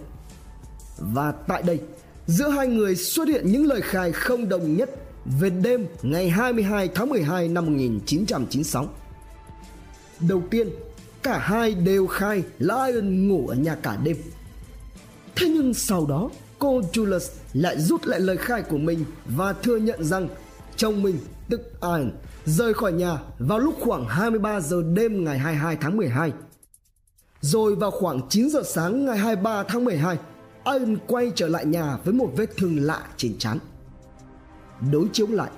Và 0.98 1.32
tại 1.32 1.64
đây, 1.64 1.80
giữa 2.28 2.50
hai 2.50 2.68
người 2.68 2.96
xuất 2.96 3.28
hiện 3.28 3.52
những 3.52 3.66
lời 3.66 3.82
khai 3.82 4.12
không 4.12 4.50
đồng 4.50 4.78
nhất 4.78 4.90
về 5.26 5.50
đêm 5.50 5.88
ngày 6.02 6.30
22 6.30 6.88
tháng 6.96 7.10
12 7.10 7.48
năm 7.48 7.66
1996. 7.66 8.90
Đầu 10.20 10.44
tiên, 10.52 10.70
cả 11.24 11.38
hai 11.38 11.74
đều 11.74 12.08
khai 12.08 12.44
là 12.60 12.86
Ian 12.86 13.28
ngủ 13.28 13.48
ở 13.48 13.56
nhà 13.56 13.76
cả 13.76 13.98
đêm. 14.04 14.18
Thế 15.36 15.48
nhưng 15.48 15.74
sau 15.74 16.06
đó, 16.06 16.30
cô 16.60 16.82
Julius 16.82 17.30
lại 17.56 17.80
rút 17.80 18.06
lại 18.06 18.20
lời 18.20 18.38
khai 18.38 18.62
của 18.62 18.78
mình 18.78 19.06
và 19.26 19.54
thừa 19.54 19.78
nhận 19.78 20.04
rằng 20.04 20.28
chồng 20.76 21.04
mình, 21.04 21.18
tức 21.50 21.62
Ian, 21.82 22.12
rời 22.46 22.74
khỏi 22.74 22.94
nhà 22.94 23.18
vào 23.40 23.60
lúc 23.60 23.76
khoảng 23.80 24.06
23 24.06 24.60
giờ 24.60 24.84
đêm 24.94 25.24
ngày 25.24 25.40
22 25.40 25.78
tháng 25.82 25.98
12. 25.98 26.34
Rồi 27.42 27.76
vào 27.76 27.92
khoảng 27.92 28.30
9 28.30 28.50
giờ 28.50 28.62
sáng 28.66 29.06
ngày 29.06 29.18
23 29.18 29.64
tháng 29.64 29.86
12, 29.86 30.18
Ian 30.66 30.98
quay 31.08 31.32
trở 31.36 31.48
lại 31.48 31.66
nhà 31.66 31.98
với 32.04 32.14
một 32.14 32.32
vết 32.36 32.58
thương 32.58 32.78
lạ 32.80 33.08
trên 33.18 33.38
trán. 33.38 33.60
Đối 34.92 35.08
chiếu 35.14 35.28
lại, 35.28 35.50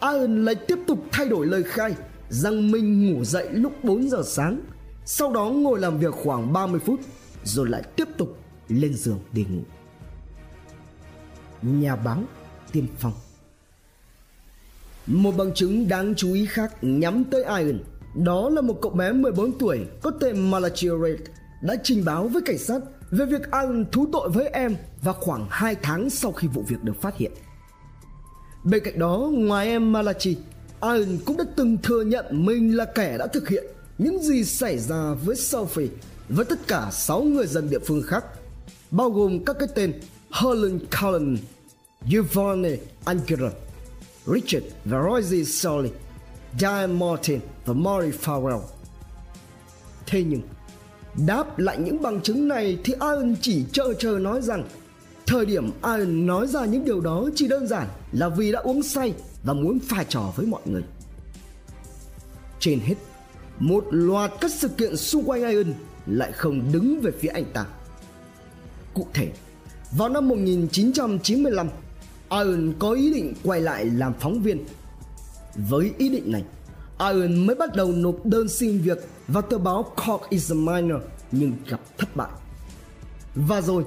Ian 0.00 0.44
lại 0.44 0.54
tiếp 0.54 0.78
tục 0.86 0.98
thay 1.12 1.28
đổi 1.28 1.46
lời 1.46 1.62
khai 1.62 1.94
rằng 2.28 2.70
mình 2.70 3.12
ngủ 3.12 3.24
dậy 3.24 3.48
lúc 3.52 3.72
4 3.84 4.10
giờ 4.10 4.22
sáng, 4.26 4.60
sau 5.04 5.32
đó 5.32 5.44
ngồi 5.44 5.80
làm 5.80 5.98
việc 5.98 6.14
khoảng 6.14 6.52
30 6.52 6.80
phút 6.86 7.00
rồi 7.44 7.68
lại 7.68 7.82
tiếp 7.96 8.08
tục 8.16 8.38
lên 8.68 8.94
giường 8.94 9.20
để 9.32 9.44
ngủ. 9.50 9.62
Nhà 11.62 11.96
báo 11.96 12.22
Tiên 12.72 12.86
Phong 12.98 13.12
Một 15.06 15.32
bằng 15.36 15.54
chứng 15.54 15.88
đáng 15.88 16.14
chú 16.14 16.32
ý 16.32 16.46
khác 16.46 16.74
nhắm 16.82 17.24
tới 17.24 17.44
Iron 17.44 17.78
đó 18.14 18.48
là 18.48 18.60
một 18.60 18.78
cậu 18.82 18.92
bé 18.92 19.12
14 19.12 19.58
tuổi 19.58 19.86
có 20.02 20.10
tên 20.10 20.50
Malachi 20.50 20.88
Reid 21.02 21.20
đã 21.62 21.76
trình 21.84 22.04
báo 22.04 22.28
với 22.28 22.42
cảnh 22.42 22.58
sát 22.58 22.80
về 23.10 23.26
việc 23.26 23.42
Iron 23.42 23.84
thú 23.92 24.06
tội 24.12 24.28
với 24.30 24.48
em 24.48 24.76
và 25.02 25.12
khoảng 25.12 25.46
2 25.50 25.74
tháng 25.82 26.10
sau 26.10 26.32
khi 26.32 26.48
vụ 26.48 26.62
việc 26.68 26.82
được 26.82 27.02
phát 27.02 27.16
hiện. 27.16 27.32
Bên 28.64 28.84
cạnh 28.84 28.98
đó, 28.98 29.28
ngoài 29.32 29.66
em 29.66 29.92
Malachi, 29.92 30.36
Iron 30.82 31.18
cũng 31.24 31.36
đã 31.36 31.44
từng 31.56 31.78
thừa 31.82 32.02
nhận 32.02 32.46
mình 32.46 32.76
là 32.76 32.84
kẻ 32.84 33.18
đã 33.18 33.26
thực 33.26 33.48
hiện 33.48 33.64
những 33.98 34.22
gì 34.22 34.44
xảy 34.44 34.78
ra 34.78 35.14
với 35.24 35.36
Sophie 35.36 35.88
với 36.28 36.44
tất 36.44 36.58
cả 36.66 36.88
6 36.92 37.22
người 37.22 37.46
dân 37.46 37.70
địa 37.70 37.78
phương 37.78 38.02
khác, 38.02 38.24
bao 38.90 39.10
gồm 39.10 39.44
các 39.44 39.56
cái 39.58 39.68
tên 39.74 39.92
Helen 40.30 40.78
Cullen, 41.00 41.38
Giovanni 42.06 42.76
Angela, 43.04 43.50
Richard 44.26 44.66
Verozzi 44.84 45.44
Soli, 45.44 45.44
Solly, 45.44 45.90
Diane 46.58 46.92
Martin 46.92 47.40
và 47.64 47.74
Maury 47.74 48.10
Farrell. 48.10 48.60
Thế 50.06 50.22
nhưng, 50.22 50.40
đáp 51.26 51.58
lại 51.58 51.78
những 51.78 52.02
bằng 52.02 52.20
chứng 52.20 52.48
này 52.48 52.78
thì 52.84 52.94
Ian 53.00 53.36
chỉ 53.40 53.64
chờ 53.72 53.94
chờ 53.98 54.18
nói 54.18 54.42
rằng 54.42 54.64
Thời 55.28 55.46
điểm 55.46 55.70
Ian 55.84 56.26
nói 56.26 56.46
ra 56.46 56.64
những 56.64 56.84
điều 56.84 57.00
đó 57.00 57.28
chỉ 57.34 57.48
đơn 57.48 57.66
giản 57.66 57.88
là 58.12 58.28
vì 58.28 58.52
đã 58.52 58.60
uống 58.60 58.82
say 58.82 59.14
và 59.44 59.52
muốn 59.52 59.78
pha 59.78 60.04
trò 60.04 60.32
với 60.36 60.46
mọi 60.46 60.60
người. 60.64 60.82
Trên 62.60 62.80
hết, 62.80 62.94
một 63.58 63.84
loạt 63.90 64.32
các 64.40 64.50
sự 64.50 64.68
kiện 64.68 64.96
xung 64.96 65.24
quanh 65.24 65.40
Ian 65.40 65.74
lại 66.06 66.32
không 66.32 66.72
đứng 66.72 67.00
về 67.00 67.10
phía 67.20 67.28
anh 67.28 67.44
ta. 67.52 67.66
Cụ 68.94 69.06
thể, 69.14 69.32
vào 69.92 70.08
năm 70.08 70.28
1995, 70.28 71.68
Iron 72.30 72.72
có 72.78 72.92
ý 72.92 73.14
định 73.14 73.34
quay 73.42 73.60
lại 73.60 73.84
làm 73.84 74.12
phóng 74.20 74.42
viên. 74.42 74.64
Với 75.68 75.92
ý 75.98 76.08
định 76.08 76.32
này, 76.32 76.44
Iron 76.98 77.46
mới 77.46 77.56
bắt 77.56 77.76
đầu 77.76 77.92
nộp 77.92 78.26
đơn 78.26 78.48
xin 78.48 78.78
việc 78.78 78.98
vào 79.28 79.42
tờ 79.42 79.58
báo 79.58 79.82
Cork 79.82 80.30
Examiner 80.30 80.96
nhưng 81.32 81.52
gặp 81.68 81.80
thất 81.98 82.16
bại. 82.16 82.30
Và 83.34 83.60
rồi, 83.60 83.84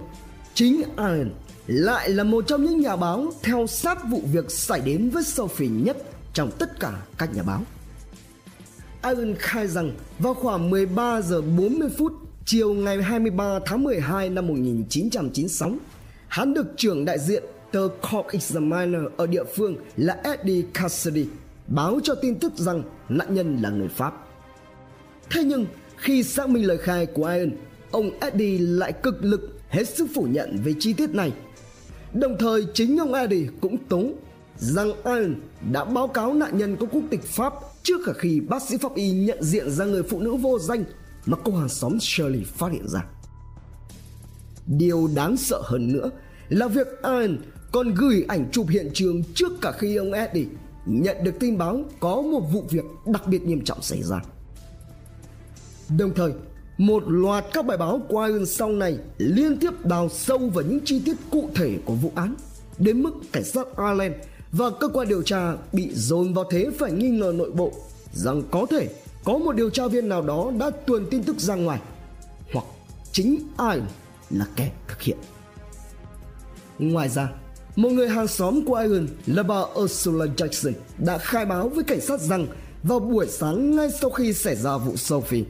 chính 0.54 0.78
Iron 0.98 1.30
lại 1.68 2.10
là 2.10 2.24
một 2.24 2.48
trong 2.48 2.64
những 2.64 2.80
nhà 2.80 2.96
báo 2.96 3.32
theo 3.44 3.68
sát 3.68 3.98
vụ 4.10 4.22
việc 4.32 4.52
xảy 4.52 4.82
đến 4.82 5.10
với 5.10 5.24
Sophie 5.24 5.70
nhất 5.70 5.98
trong 6.34 6.52
tất 6.60 6.80
cả 6.80 7.02
các 7.18 7.36
nhà 7.36 7.44
báo. 7.44 7.62
Iron 9.04 9.36
khai 9.40 9.68
rằng 9.68 9.92
vào 10.20 10.34
khoảng 10.34 10.70
13 10.70 11.22
giờ 11.22 11.42
40 11.42 11.90
phút 11.98 12.14
chiều 12.46 12.74
ngày 12.74 13.02
23 13.02 13.60
tháng 13.66 13.84
12 13.84 14.30
năm 14.30 14.48
1996, 14.48 15.72
hắn 16.32 16.54
được 16.54 16.66
trưởng 16.78 17.06
đại 17.06 17.20
diện 17.20 17.44
tờ 17.72 17.88
Cork 18.02 18.28
Examiner 18.32 19.02
ở 19.18 19.28
địa 19.28 19.44
phương 19.56 19.76
là 19.98 20.18
Eddie 20.24 20.64
Cassidy 20.74 21.26
báo 21.68 22.00
cho 22.04 22.16
tin 22.16 22.40
tức 22.40 22.54
rằng 22.56 22.84
nạn 23.10 23.34
nhân 23.36 23.58
là 23.62 23.70
người 23.70 23.88
Pháp. 23.88 24.14
Thế 25.32 25.44
nhưng 25.44 25.66
khi 25.98 26.24
xác 26.24 26.50
minh 26.50 26.68
lời 26.68 26.78
khai 26.78 27.06
của 27.06 27.26
Ian, 27.28 27.52
ông 27.92 28.20
Eddie 28.20 28.58
lại 28.60 28.94
cực 28.94 29.26
lực 29.26 29.60
hết 29.70 29.90
sức 29.90 30.08
phủ 30.16 30.24
nhận 30.24 30.60
về 30.64 30.74
chi 30.80 30.94
tiết 30.94 31.10
này. 31.10 31.32
Đồng 32.14 32.38
thời 32.40 32.66
chính 32.74 32.98
ông 32.98 33.14
Eddie 33.14 33.48
cũng 33.62 33.78
tố 33.78 34.04
rằng 34.58 34.92
Ian 35.04 35.36
đã 35.72 35.86
báo 35.86 36.08
cáo 36.08 36.34
nạn 36.34 36.58
nhân 36.58 36.78
có 36.80 36.86
quốc 36.92 37.04
tịch 37.10 37.24
Pháp 37.24 37.54
trước 37.84 38.02
cả 38.06 38.14
khi 38.14 38.40
bác 38.40 38.64
sĩ 38.64 38.78
pháp 38.78 38.96
y 38.96 39.12
nhận 39.12 39.44
diện 39.44 39.72
ra 39.72 39.86
người 39.86 40.04
phụ 40.04 40.20
nữ 40.20 40.36
vô 40.36 40.60
danh 40.60 40.84
mà 41.26 41.38
cô 41.44 41.56
hàng 41.56 41.70
xóm 41.70 42.00
Shirley 42.00 42.44
phát 42.44 42.72
hiện 42.72 42.88
ra. 42.88 43.06
Điều 44.68 45.10
đáng 45.16 45.38
sợ 45.38 45.62
hơn 45.66 45.94
nữa 45.94 46.10
là 46.50 46.68
việc 46.68 46.88
Allen 47.02 47.38
còn 47.72 47.94
gửi 47.94 48.26
ảnh 48.28 48.46
chụp 48.52 48.66
hiện 48.70 48.90
trường 48.94 49.24
trước 49.36 49.52
cả 49.62 49.72
khi 49.72 49.96
ông 49.96 50.14
Eddie 50.14 50.46
nhận 50.86 51.24
được 51.24 51.40
tin 51.40 51.58
báo 51.58 51.84
có 52.00 52.22
một 52.22 52.40
vụ 52.40 52.64
việc 52.70 52.86
đặc 53.06 53.28
biệt 53.28 53.42
nghiêm 53.44 53.64
trọng 53.64 53.82
xảy 53.82 54.04
ra. 54.04 54.22
Đồng 55.98 56.14
thời, 56.16 56.32
một 56.78 57.04
loạt 57.08 57.46
các 57.54 57.66
bài 57.66 57.78
báo 57.78 58.02
của 58.10 58.24
Iron 58.24 58.46
sau 58.46 58.70
này 58.70 58.98
liên 59.18 59.58
tiếp 59.58 59.86
đào 59.86 60.10
sâu 60.10 60.38
vào 60.38 60.66
những 60.66 60.80
chi 60.86 61.02
tiết 61.06 61.16
cụ 61.32 61.50
thể 61.56 61.78
của 61.86 61.94
vụ 61.94 62.12
án, 62.16 62.36
đến 62.78 63.04
mức 63.04 63.12
cảnh 63.32 63.44
sát 63.44 63.68
Ireland 63.78 64.14
và 64.52 64.70
cơ 64.80 64.88
quan 64.88 65.08
điều 65.08 65.24
tra 65.24 65.56
bị 65.74 65.90
dồn 65.94 66.34
vào 66.34 66.46
thế 66.52 66.70
phải 66.80 66.92
nghi 66.92 67.10
ngờ 67.10 67.34
nội 67.36 67.52
bộ 67.52 67.72
rằng 68.14 68.44
có 68.52 68.66
thể 68.70 68.90
có 69.24 69.38
một 69.38 69.56
điều 69.56 69.70
tra 69.70 69.88
viên 69.88 70.10
nào 70.10 70.22
đó 70.22 70.52
đã 70.60 70.70
tuồn 70.70 71.06
tin 71.12 71.24
tức 71.24 71.40
ra 71.40 71.56
ngoài 71.56 71.80
hoặc 72.54 72.66
chính 73.12 73.36
Ireland 73.58 73.90
là 74.34 74.46
kẻ 74.56 74.72
thực 74.88 75.02
hiện. 75.02 75.18
Ngoài 76.80 77.10
ra, 77.10 77.30
một 77.76 77.90
người 77.90 78.10
hàng 78.10 78.28
xóm 78.28 78.66
của 78.66 78.76
Iron 78.76 79.08
là 79.26 79.44
bà 79.44 79.64
Ursula 79.80 80.26
Jackson 80.26 80.74
đã 80.98 81.18
khai 81.18 81.46
báo 81.46 81.70
với 81.70 81.84
cảnh 81.84 82.02
sát 82.02 82.20
rằng 82.20 82.48
vào 82.84 83.00
buổi 83.00 83.28
sáng 83.28 83.76
ngay 83.76 83.90
sau 84.02 84.10
khi 84.10 84.34
xảy 84.34 84.56
ra 84.56 84.78
vụ 84.78 84.96
Sophie, 84.96 85.44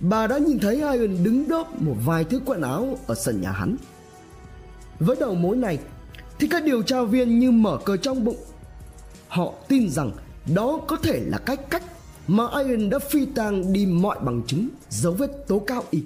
bà 0.00 0.26
đã 0.26 0.38
nhìn 0.38 0.58
thấy 0.58 0.74
Iron 0.74 1.24
đứng 1.24 1.48
đốt 1.48 1.66
một 1.78 1.94
vài 2.04 2.24
thứ 2.24 2.40
quần 2.44 2.62
áo 2.62 2.98
ở 3.06 3.14
sân 3.14 3.40
nhà 3.40 3.50
hắn. 3.50 3.76
Với 5.00 5.16
đầu 5.20 5.34
mối 5.34 5.56
này, 5.56 5.78
thì 6.38 6.48
các 6.48 6.64
điều 6.64 6.82
tra 6.82 7.02
viên 7.02 7.38
như 7.38 7.50
mở 7.50 7.78
cờ 7.84 7.96
trong 7.96 8.24
bụng. 8.24 8.36
Họ 9.28 9.52
tin 9.68 9.90
rằng 9.90 10.12
đó 10.54 10.80
có 10.88 10.96
thể 10.96 11.22
là 11.26 11.38
cách 11.38 11.60
cách 11.70 11.82
mà 12.26 12.44
Iron 12.64 12.90
đã 12.90 12.98
phi 12.98 13.26
tang 13.26 13.72
đi 13.72 13.86
mọi 13.86 14.18
bằng 14.20 14.42
chứng, 14.46 14.68
dấu 14.90 15.12
vết 15.12 15.48
tố 15.48 15.58
cáo 15.58 15.84
y. 15.90 16.02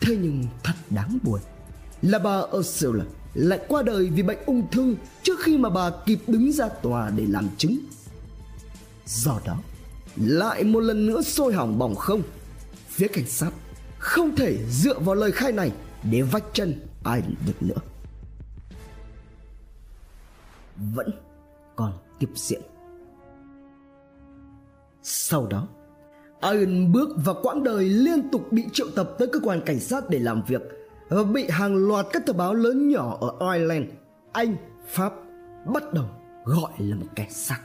Thế 0.00 0.16
nhưng 0.16 0.44
thật 0.62 0.74
đáng 0.90 1.18
buồn 1.22 1.40
là 2.02 2.18
bà 2.18 2.42
Ursula 2.56 3.04
lại 3.34 3.60
qua 3.68 3.82
đời 3.82 4.10
vì 4.10 4.22
bệnh 4.22 4.38
ung 4.46 4.70
thư 4.70 4.96
trước 5.22 5.40
khi 5.40 5.58
mà 5.58 5.70
bà 5.70 5.90
kịp 6.06 6.18
đứng 6.26 6.52
ra 6.52 6.68
tòa 6.68 7.10
để 7.10 7.26
làm 7.28 7.48
chứng. 7.56 7.78
Do 9.06 9.40
đó, 9.44 9.58
lại 10.16 10.64
một 10.64 10.80
lần 10.80 11.06
nữa 11.06 11.22
sôi 11.22 11.52
hỏng 11.52 11.78
bỏng 11.78 11.94
không, 11.94 12.22
phía 12.88 13.08
cảnh 13.08 13.26
sát 13.26 13.50
không 13.98 14.36
thể 14.36 14.58
dựa 14.70 14.98
vào 14.98 15.14
lời 15.14 15.32
khai 15.32 15.52
này 15.52 15.72
để 16.10 16.22
vạch 16.22 16.44
chân 16.52 16.80
ai 17.04 17.22
được 17.46 17.62
nữa. 17.62 17.78
Vẫn 20.94 21.10
còn 21.76 21.92
tiếp 22.18 22.28
diễn. 22.34 22.60
Sau 25.02 25.46
đó, 25.46 25.68
Iron 26.42 26.92
bước 26.92 27.08
vào 27.24 27.34
quãng 27.42 27.64
đời 27.64 27.84
liên 27.84 28.30
tục 28.30 28.52
bị 28.52 28.64
triệu 28.72 28.86
tập 28.96 29.10
tới 29.18 29.28
cơ 29.32 29.40
quan 29.40 29.60
cảnh 29.60 29.80
sát 29.80 30.10
để 30.10 30.18
làm 30.18 30.42
việc 30.48 30.62
và 31.08 31.22
bị 31.22 31.48
hàng 31.48 31.88
loạt 31.88 32.06
các 32.12 32.26
tờ 32.26 32.32
báo 32.32 32.54
lớn 32.54 32.88
nhỏ 32.88 33.18
ở 33.20 33.52
Ireland, 33.52 33.84
Anh, 34.32 34.56
Pháp 34.88 35.12
bắt 35.66 35.92
đầu 35.92 36.04
gọi 36.44 36.72
là 36.78 36.96
một 36.96 37.06
kẻ 37.14 37.26
sắc. 37.30 37.60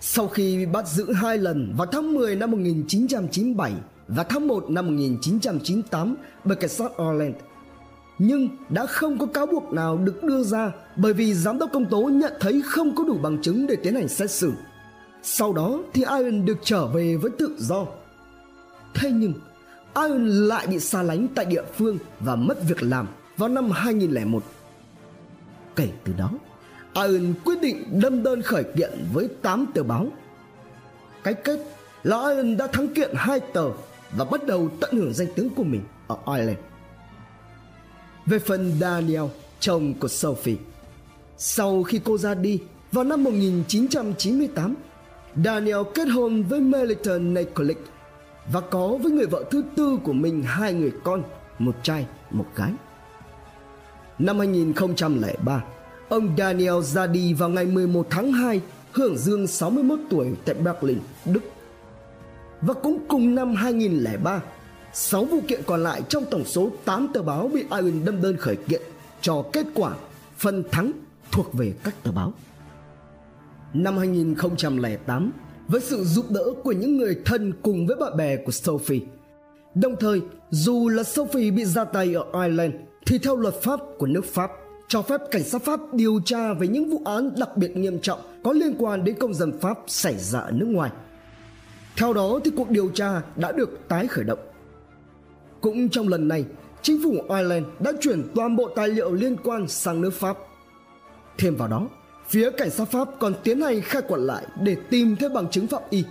Sau 0.00 0.28
khi 0.28 0.56
bị 0.56 0.66
bắt 0.66 0.88
giữ 0.88 1.12
hai 1.12 1.38
lần 1.38 1.74
vào 1.76 1.86
tháng 1.86 2.14
10 2.14 2.36
năm 2.36 2.50
1997 2.50 3.72
và 4.08 4.24
tháng 4.24 4.48
1 4.48 4.70
năm 4.70 4.86
1998 4.86 6.16
bởi 6.44 6.56
cảnh 6.56 6.70
sát 6.70 6.90
Ireland, 6.98 7.34
nhưng 8.18 8.48
đã 8.68 8.86
không 8.86 9.18
có 9.18 9.26
cáo 9.26 9.46
buộc 9.46 9.72
nào 9.72 9.98
được 9.98 10.24
đưa 10.24 10.42
ra 10.42 10.72
bởi 10.96 11.12
vì 11.12 11.34
giám 11.34 11.58
đốc 11.58 11.70
công 11.72 11.86
tố 11.86 12.02
nhận 12.02 12.32
thấy 12.40 12.62
không 12.66 12.94
có 12.96 13.04
đủ 13.04 13.18
bằng 13.22 13.42
chứng 13.42 13.66
để 13.66 13.76
tiến 13.76 13.94
hành 13.94 14.08
xét 14.08 14.30
xử. 14.30 14.52
Sau 15.28 15.52
đó 15.52 15.78
thì 15.92 16.04
Iron 16.18 16.44
được 16.44 16.58
trở 16.62 16.86
về 16.86 17.16
với 17.16 17.30
tự 17.38 17.56
do. 17.58 17.86
Thế 18.94 19.10
nhưng 19.10 19.32
Iron 19.96 20.26
lại 20.28 20.66
bị 20.66 20.80
xa 20.80 21.02
lánh 21.02 21.26
tại 21.34 21.44
địa 21.44 21.62
phương 21.76 21.98
và 22.20 22.36
mất 22.36 22.58
việc 22.68 22.82
làm 22.82 23.06
vào 23.36 23.48
năm 23.48 23.70
2001. 23.70 24.42
Kể 25.76 25.88
từ 26.04 26.12
đó, 26.12 26.30
Iron 26.94 27.34
quyết 27.44 27.60
định 27.60 28.00
đâm 28.02 28.22
đơn 28.22 28.42
khởi 28.42 28.64
kiện 28.76 28.90
với 29.12 29.28
8 29.42 29.66
tờ 29.74 29.82
báo. 29.82 30.06
Cái 31.22 31.34
kết 31.34 31.60
là 32.02 32.28
Iron 32.28 32.56
đã 32.56 32.66
thắng 32.66 32.88
kiện 32.88 33.10
hai 33.14 33.40
tờ 33.40 33.70
và 34.16 34.24
bắt 34.24 34.46
đầu 34.46 34.68
tận 34.80 34.94
hưởng 34.94 35.14
danh 35.14 35.28
tiếng 35.34 35.50
của 35.50 35.64
mình 35.64 35.82
ở 36.06 36.16
Ireland. 36.26 36.58
Về 38.26 38.38
phần 38.38 38.72
Daniel, 38.80 39.24
chồng 39.60 39.94
của 39.94 40.08
Sophie, 40.08 40.56
sau 41.38 41.82
khi 41.82 42.00
cô 42.04 42.18
ra 42.18 42.34
đi 42.34 42.60
vào 42.92 43.04
năm 43.04 43.24
1998, 43.24 44.74
Daniel 45.44 45.82
kết 45.94 46.04
hôn 46.04 46.42
với 46.42 46.60
Meliton 46.60 47.34
Nikolic 47.34 47.78
và 48.52 48.60
có 48.60 48.98
với 49.02 49.12
người 49.12 49.26
vợ 49.26 49.44
thứ 49.50 49.64
tư 49.76 49.98
của 50.04 50.12
mình 50.12 50.42
hai 50.42 50.74
người 50.74 50.92
con, 51.04 51.22
một 51.58 51.76
trai, 51.82 52.06
một 52.30 52.46
gái. 52.56 52.72
Năm 54.18 54.38
2003, 54.38 55.64
ông 56.08 56.36
Daniel 56.38 56.82
ra 56.82 57.06
đi 57.06 57.34
vào 57.34 57.48
ngày 57.48 57.66
11 57.66 58.06
tháng 58.10 58.32
2, 58.32 58.60
hưởng 58.92 59.18
dương 59.18 59.46
61 59.46 59.98
tuổi 60.10 60.32
tại 60.44 60.54
Berlin, 60.54 60.98
Đức. 61.24 61.40
Và 62.60 62.74
cũng 62.74 62.98
cùng 63.08 63.34
năm 63.34 63.54
2003, 63.54 64.40
6 64.92 65.24
vụ 65.24 65.40
kiện 65.48 65.60
còn 65.66 65.82
lại 65.82 66.02
trong 66.08 66.24
tổng 66.30 66.44
số 66.44 66.70
8 66.84 67.08
tờ 67.14 67.22
báo 67.22 67.50
bị 67.54 67.60
Iron 67.60 68.04
đâm 68.04 68.22
đơn 68.22 68.36
khởi 68.36 68.56
kiện 68.56 68.82
cho 69.20 69.44
kết 69.52 69.66
quả 69.74 69.94
phần 70.38 70.64
thắng 70.70 70.92
thuộc 71.32 71.54
về 71.54 71.74
các 71.84 71.94
tờ 72.02 72.12
báo. 72.12 72.32
Năm 73.74 73.98
2008, 73.98 75.32
với 75.68 75.80
sự 75.80 76.04
giúp 76.04 76.30
đỡ 76.30 76.44
của 76.64 76.72
những 76.72 76.96
người 76.96 77.18
thân 77.24 77.52
cùng 77.62 77.86
với 77.86 77.96
bạn 77.96 78.16
bè 78.16 78.36
của 78.36 78.52
Sophie. 78.52 79.00
Đồng 79.74 79.96
thời, 80.00 80.20
dù 80.50 80.88
là 80.88 81.02
Sophie 81.02 81.50
bị 81.50 81.64
ra 81.64 81.84
tay 81.84 82.14
ở 82.14 82.24
Ireland 82.46 82.74
thì 83.06 83.18
theo 83.18 83.36
luật 83.36 83.54
pháp 83.62 83.80
của 83.98 84.06
nước 84.06 84.24
Pháp 84.24 84.50
cho 84.88 85.02
phép 85.02 85.20
cảnh 85.30 85.42
sát 85.42 85.62
Pháp 85.62 85.80
điều 85.92 86.20
tra 86.24 86.52
về 86.52 86.68
những 86.68 86.90
vụ 86.90 87.02
án 87.04 87.30
đặc 87.38 87.56
biệt 87.56 87.76
nghiêm 87.76 87.98
trọng 88.00 88.20
có 88.44 88.52
liên 88.52 88.74
quan 88.78 89.04
đến 89.04 89.16
công 89.18 89.34
dân 89.34 89.58
Pháp 89.60 89.78
xảy 89.86 90.18
ra 90.18 90.40
ở 90.40 90.50
nước 90.50 90.66
ngoài. 90.66 90.90
Theo 91.96 92.12
đó 92.12 92.40
thì 92.44 92.50
cuộc 92.56 92.70
điều 92.70 92.88
tra 92.88 93.22
đã 93.36 93.52
được 93.52 93.88
tái 93.88 94.06
khởi 94.06 94.24
động. 94.24 94.38
Cũng 95.60 95.88
trong 95.88 96.08
lần 96.08 96.28
này, 96.28 96.44
chính 96.82 97.00
phủ 97.04 97.36
Ireland 97.36 97.66
đã 97.78 97.92
chuyển 98.00 98.22
toàn 98.34 98.56
bộ 98.56 98.68
tài 98.76 98.88
liệu 98.88 99.12
liên 99.12 99.36
quan 99.44 99.68
sang 99.68 100.00
nước 100.00 100.12
Pháp. 100.14 100.36
Thêm 101.38 101.56
vào 101.56 101.68
đó, 101.68 101.88
phía 102.28 102.50
cảnh 102.50 102.70
sát 102.70 102.88
Pháp 102.88 103.08
còn 103.18 103.34
tiến 103.42 103.60
hành 103.60 103.80
khai 103.80 104.02
quật 104.02 104.20
lại 104.20 104.46
để 104.62 104.76
tìm 104.90 105.16
thêm 105.16 105.32
bằng 105.32 105.50
chứng 105.50 105.66
pháp 105.66 105.90
y. 105.90 106.04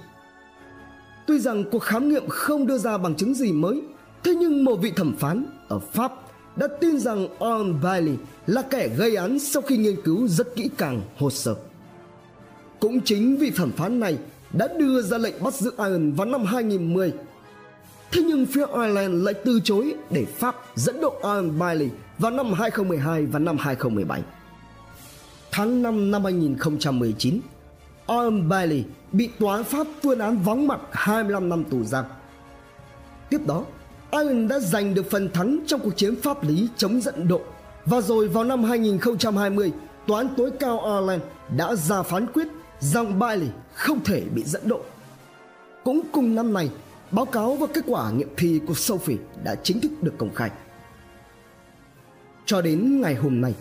Tuy 1.28 1.40
rằng 1.40 1.64
cuộc 1.72 1.80
khám 1.80 2.10
nghiệm 2.10 2.28
không 2.30 2.68
đưa 2.68 2.78
ra 2.78 2.98
bằng 2.98 3.16
chứng 3.16 3.34
gì 3.34 3.52
mới, 3.52 3.82
thế 4.24 4.36
nhưng 4.36 4.66
một 4.66 4.76
vị 4.76 4.92
thẩm 4.96 5.16
phán 5.16 5.46
ở 5.68 5.80
Pháp 5.80 6.12
đã 6.56 6.68
tin 6.82 7.00
rằng 7.00 7.28
On 7.40 7.82
Bailey 7.84 8.16
là 8.48 8.62
kẻ 8.62 8.88
gây 8.98 9.16
án 9.16 9.40
sau 9.40 9.62
khi 9.62 9.78
nghiên 9.78 10.02
cứu 10.02 10.28
rất 10.28 10.56
kỹ 10.56 10.70
càng 10.78 11.02
hồ 11.18 11.30
sơ. 11.30 11.56
Cũng 12.80 13.02
chính 13.02 13.38
vị 13.38 13.52
thẩm 13.56 13.72
phán 13.72 14.00
này 14.00 14.18
đã 14.54 14.68
đưa 14.80 15.02
ra 15.02 15.18
lệnh 15.18 15.44
bắt 15.44 15.54
giữ 15.54 15.72
Iron 15.78 16.12
vào 16.12 16.26
năm 16.26 16.46
2010. 16.46 17.14
Thế 18.12 18.22
nhưng 18.28 18.46
phía 18.46 18.66
Ireland 18.66 19.24
lại 19.24 19.34
từ 19.46 19.60
chối 19.64 19.94
để 20.10 20.26
Pháp 20.26 20.56
dẫn 20.76 21.02
độ 21.02 21.14
Iron 21.24 21.60
Bailey 21.60 21.90
vào 22.18 22.32
năm 22.32 22.54
2012 22.54 23.26
và 23.26 23.40
năm 23.40 23.58
2017 23.58 24.22
tháng 25.56 25.82
5 25.82 26.12
năm 26.12 26.24
2019, 26.24 27.40
Owen 28.08 28.48
Bailey 28.48 28.84
bị 29.12 29.30
tòa 29.40 29.56
án 29.56 29.64
Pháp 29.64 29.88
tuyên 30.02 30.20
án 30.20 30.38
vắng 30.38 30.68
mặt 30.68 30.80
25 30.92 31.50
năm 31.50 31.64
tù 31.64 31.84
giam. 31.84 32.06
Tiếp 33.30 33.38
đó, 33.48 33.66
Iron 34.12 34.48
đã 34.48 34.60
giành 34.60 34.94
được 34.94 35.06
phần 35.12 35.30
thắng 35.34 35.60
trong 35.68 35.80
cuộc 35.80 35.98
chiến 35.98 36.16
pháp 36.22 36.44
lý 36.44 36.68
chống 36.78 37.02
dẫn 37.02 37.28
độ 37.28 37.42
và 37.86 38.02
rồi 38.02 38.28
vào 38.28 38.44
năm 38.44 38.64
2020, 38.64 39.72
tòa 40.08 40.18
án 40.18 40.28
tối 40.38 40.52
cao 40.60 40.80
Ireland 40.86 41.24
đã 41.58 41.76
ra 41.76 42.02
phán 42.02 42.28
quyết 42.34 42.48
rằng 42.80 43.20
Bailey 43.20 43.50
không 43.74 44.04
thể 44.04 44.24
bị 44.36 44.44
dẫn 44.44 44.62
độ. 44.68 44.82
Cũng 45.84 46.02
cùng 46.12 46.36
năm 46.36 46.54
này, 46.54 46.70
báo 47.12 47.26
cáo 47.26 47.56
và 47.56 47.68
kết 47.74 47.84
quả 47.88 48.12
nghiệm 48.12 48.30
thi 48.38 48.60
của 48.68 48.74
Sophie 48.74 49.18
đã 49.44 49.56
chính 49.56 49.82
thức 49.82 49.92
được 50.02 50.14
công 50.18 50.36
khai. 50.36 50.50
Cho 52.46 52.62
đến 52.62 53.02
ngày 53.02 53.16
hôm 53.16 53.42
nay, 53.42 53.54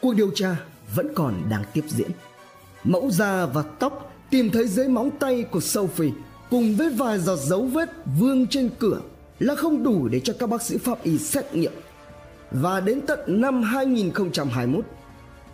cuộc 0.00 0.14
điều 0.14 0.30
tra 0.34 0.56
vẫn 0.94 1.08
còn 1.14 1.34
đang 1.48 1.64
tiếp 1.72 1.84
diễn. 1.88 2.10
Mẫu 2.84 3.10
da 3.10 3.46
và 3.46 3.62
tóc 3.62 4.12
tìm 4.30 4.50
thấy 4.50 4.68
dưới 4.68 4.88
móng 4.88 5.10
tay 5.18 5.42
của 5.42 5.60
Sophie 5.60 6.12
cùng 6.50 6.76
với 6.76 6.90
vài 6.90 7.18
giọt 7.18 7.36
dấu 7.36 7.62
vết 7.62 7.90
vương 8.18 8.46
trên 8.46 8.70
cửa 8.78 9.00
là 9.38 9.54
không 9.54 9.82
đủ 9.82 10.08
để 10.08 10.20
cho 10.20 10.32
các 10.38 10.48
bác 10.48 10.62
sĩ 10.62 10.78
pháp 10.78 11.02
y 11.02 11.18
xét 11.18 11.54
nghiệm. 11.54 11.72
Và 12.50 12.80
đến 12.80 13.00
tận 13.06 13.40
năm 13.40 13.62
2021, 13.62 14.84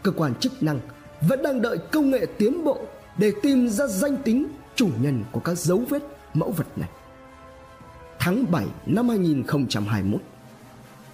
cơ 0.02 0.10
quan 0.10 0.34
chức 0.34 0.62
năng 0.62 0.80
vẫn 1.20 1.42
đang 1.42 1.62
đợi 1.62 1.78
công 1.92 2.10
nghệ 2.10 2.26
tiến 2.38 2.64
bộ 2.64 2.78
để 3.18 3.32
tìm 3.42 3.68
ra 3.68 3.86
danh 3.86 4.16
tính 4.16 4.46
chủ 4.74 4.88
nhân 5.00 5.24
của 5.32 5.40
các 5.40 5.58
dấu 5.58 5.82
vết 5.88 6.02
mẫu 6.34 6.50
vật 6.50 6.66
này. 6.76 6.88
Tháng 8.18 8.44
7 8.50 8.66
năm 8.86 9.08
2021, 9.08 10.20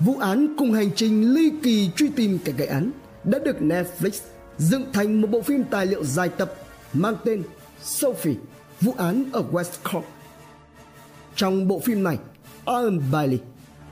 vụ 0.00 0.16
án 0.16 0.54
cùng 0.58 0.72
hành 0.72 0.90
trình 0.96 1.34
ly 1.34 1.52
kỳ 1.62 1.90
truy 1.96 2.08
tìm 2.08 2.38
kẻ 2.44 2.52
gây 2.52 2.68
án 2.68 2.90
đã 3.30 3.38
được 3.38 3.56
Netflix 3.60 4.20
dựng 4.58 4.92
thành 4.92 5.20
một 5.20 5.30
bộ 5.30 5.42
phim 5.42 5.64
tài 5.64 5.86
liệu 5.86 6.04
dài 6.04 6.28
tập 6.28 6.54
mang 6.92 7.16
tên 7.24 7.42
Sophie, 7.82 8.36
vụ 8.80 8.94
án 8.96 9.24
ở 9.32 9.44
West 9.52 9.92
Cork. 9.92 10.06
Trong 11.34 11.68
bộ 11.68 11.80
phim 11.80 12.02
này, 12.02 12.18
Alan 12.64 13.00
Bailey 13.12 13.38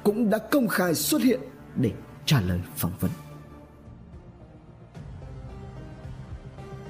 cũng 0.02 0.30
đã 0.30 0.38
công 0.38 0.68
khai 0.68 0.94
xuất 0.94 1.22
hiện 1.22 1.40
để 1.76 1.90
trả 2.26 2.40
lời 2.40 2.60
phỏng 2.76 2.92
vấn. 3.00 3.10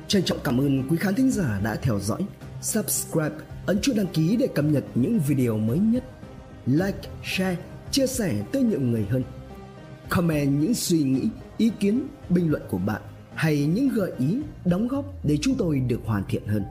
Trân 0.08 0.22
trọng 0.24 0.38
cảm 0.44 0.60
ơn 0.60 0.88
quý 0.88 0.96
khán 0.96 1.14
thính 1.14 1.30
giả 1.30 1.60
đã 1.64 1.76
theo 1.82 2.00
dõi. 2.00 2.26
Subscribe, 2.62 3.36
ấn 3.66 3.80
chuông 3.80 3.96
đăng 3.96 4.06
ký 4.06 4.36
để 4.36 4.46
cập 4.54 4.64
nhật 4.64 4.84
những 4.94 5.20
video 5.26 5.58
mới 5.58 5.78
nhất. 5.78 6.04
Like, 6.66 7.08
share, 7.24 7.56
chia 7.90 8.06
sẻ 8.06 8.42
tới 8.52 8.62
nhiều 8.62 8.80
người 8.80 9.06
hơn. 9.10 9.22
Comment 10.08 10.60
những 10.60 10.74
suy 10.74 11.02
nghĩ, 11.02 11.28
ý 11.58 11.70
kiến, 11.80 12.08
bình 12.28 12.50
luận 12.50 12.62
của 12.70 12.78
bạn 12.78 13.02
hay 13.34 13.66
những 13.66 13.88
gợi 13.88 14.12
ý, 14.18 14.38
đóng 14.64 14.88
góp 14.88 15.04
để 15.24 15.38
chúng 15.42 15.54
tôi 15.58 15.80
được 15.80 16.00
hoàn 16.04 16.24
thiện 16.28 16.46
hơn. 16.46 16.64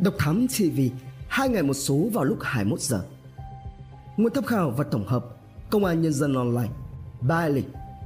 Độc 0.00 0.14
Thám 0.18 0.46
TV, 0.48 0.80
hai 1.28 1.48
ngày 1.48 1.62
một 1.62 1.74
số 1.74 2.08
vào 2.12 2.24
lúc 2.24 2.38
21 2.42 2.80
giờ. 2.80 3.04
Nguồn 4.16 4.32
tham 4.34 4.44
khảo 4.44 4.70
và 4.70 4.84
tổng 4.84 5.06
hợp 5.06 5.24
Công 5.70 5.84
an 5.84 6.02
Nhân 6.02 6.12
dân 6.12 6.34
Online, 6.34 6.70
Daily, 7.28 7.62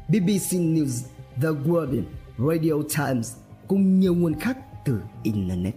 BBC 0.08 0.52
News, 0.52 1.04
The 1.42 1.48
Guardian, 1.64 2.04
Radio 2.38 2.72
Times 2.96 3.34
cùng 3.68 4.00
nhiều 4.00 4.14
nguồn 4.14 4.40
khác 4.40 4.58
từ 4.84 5.00
Internet. 5.22 5.74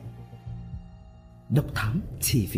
Độc 1.49 1.65
Thám 1.73 2.01
TV 2.19 2.57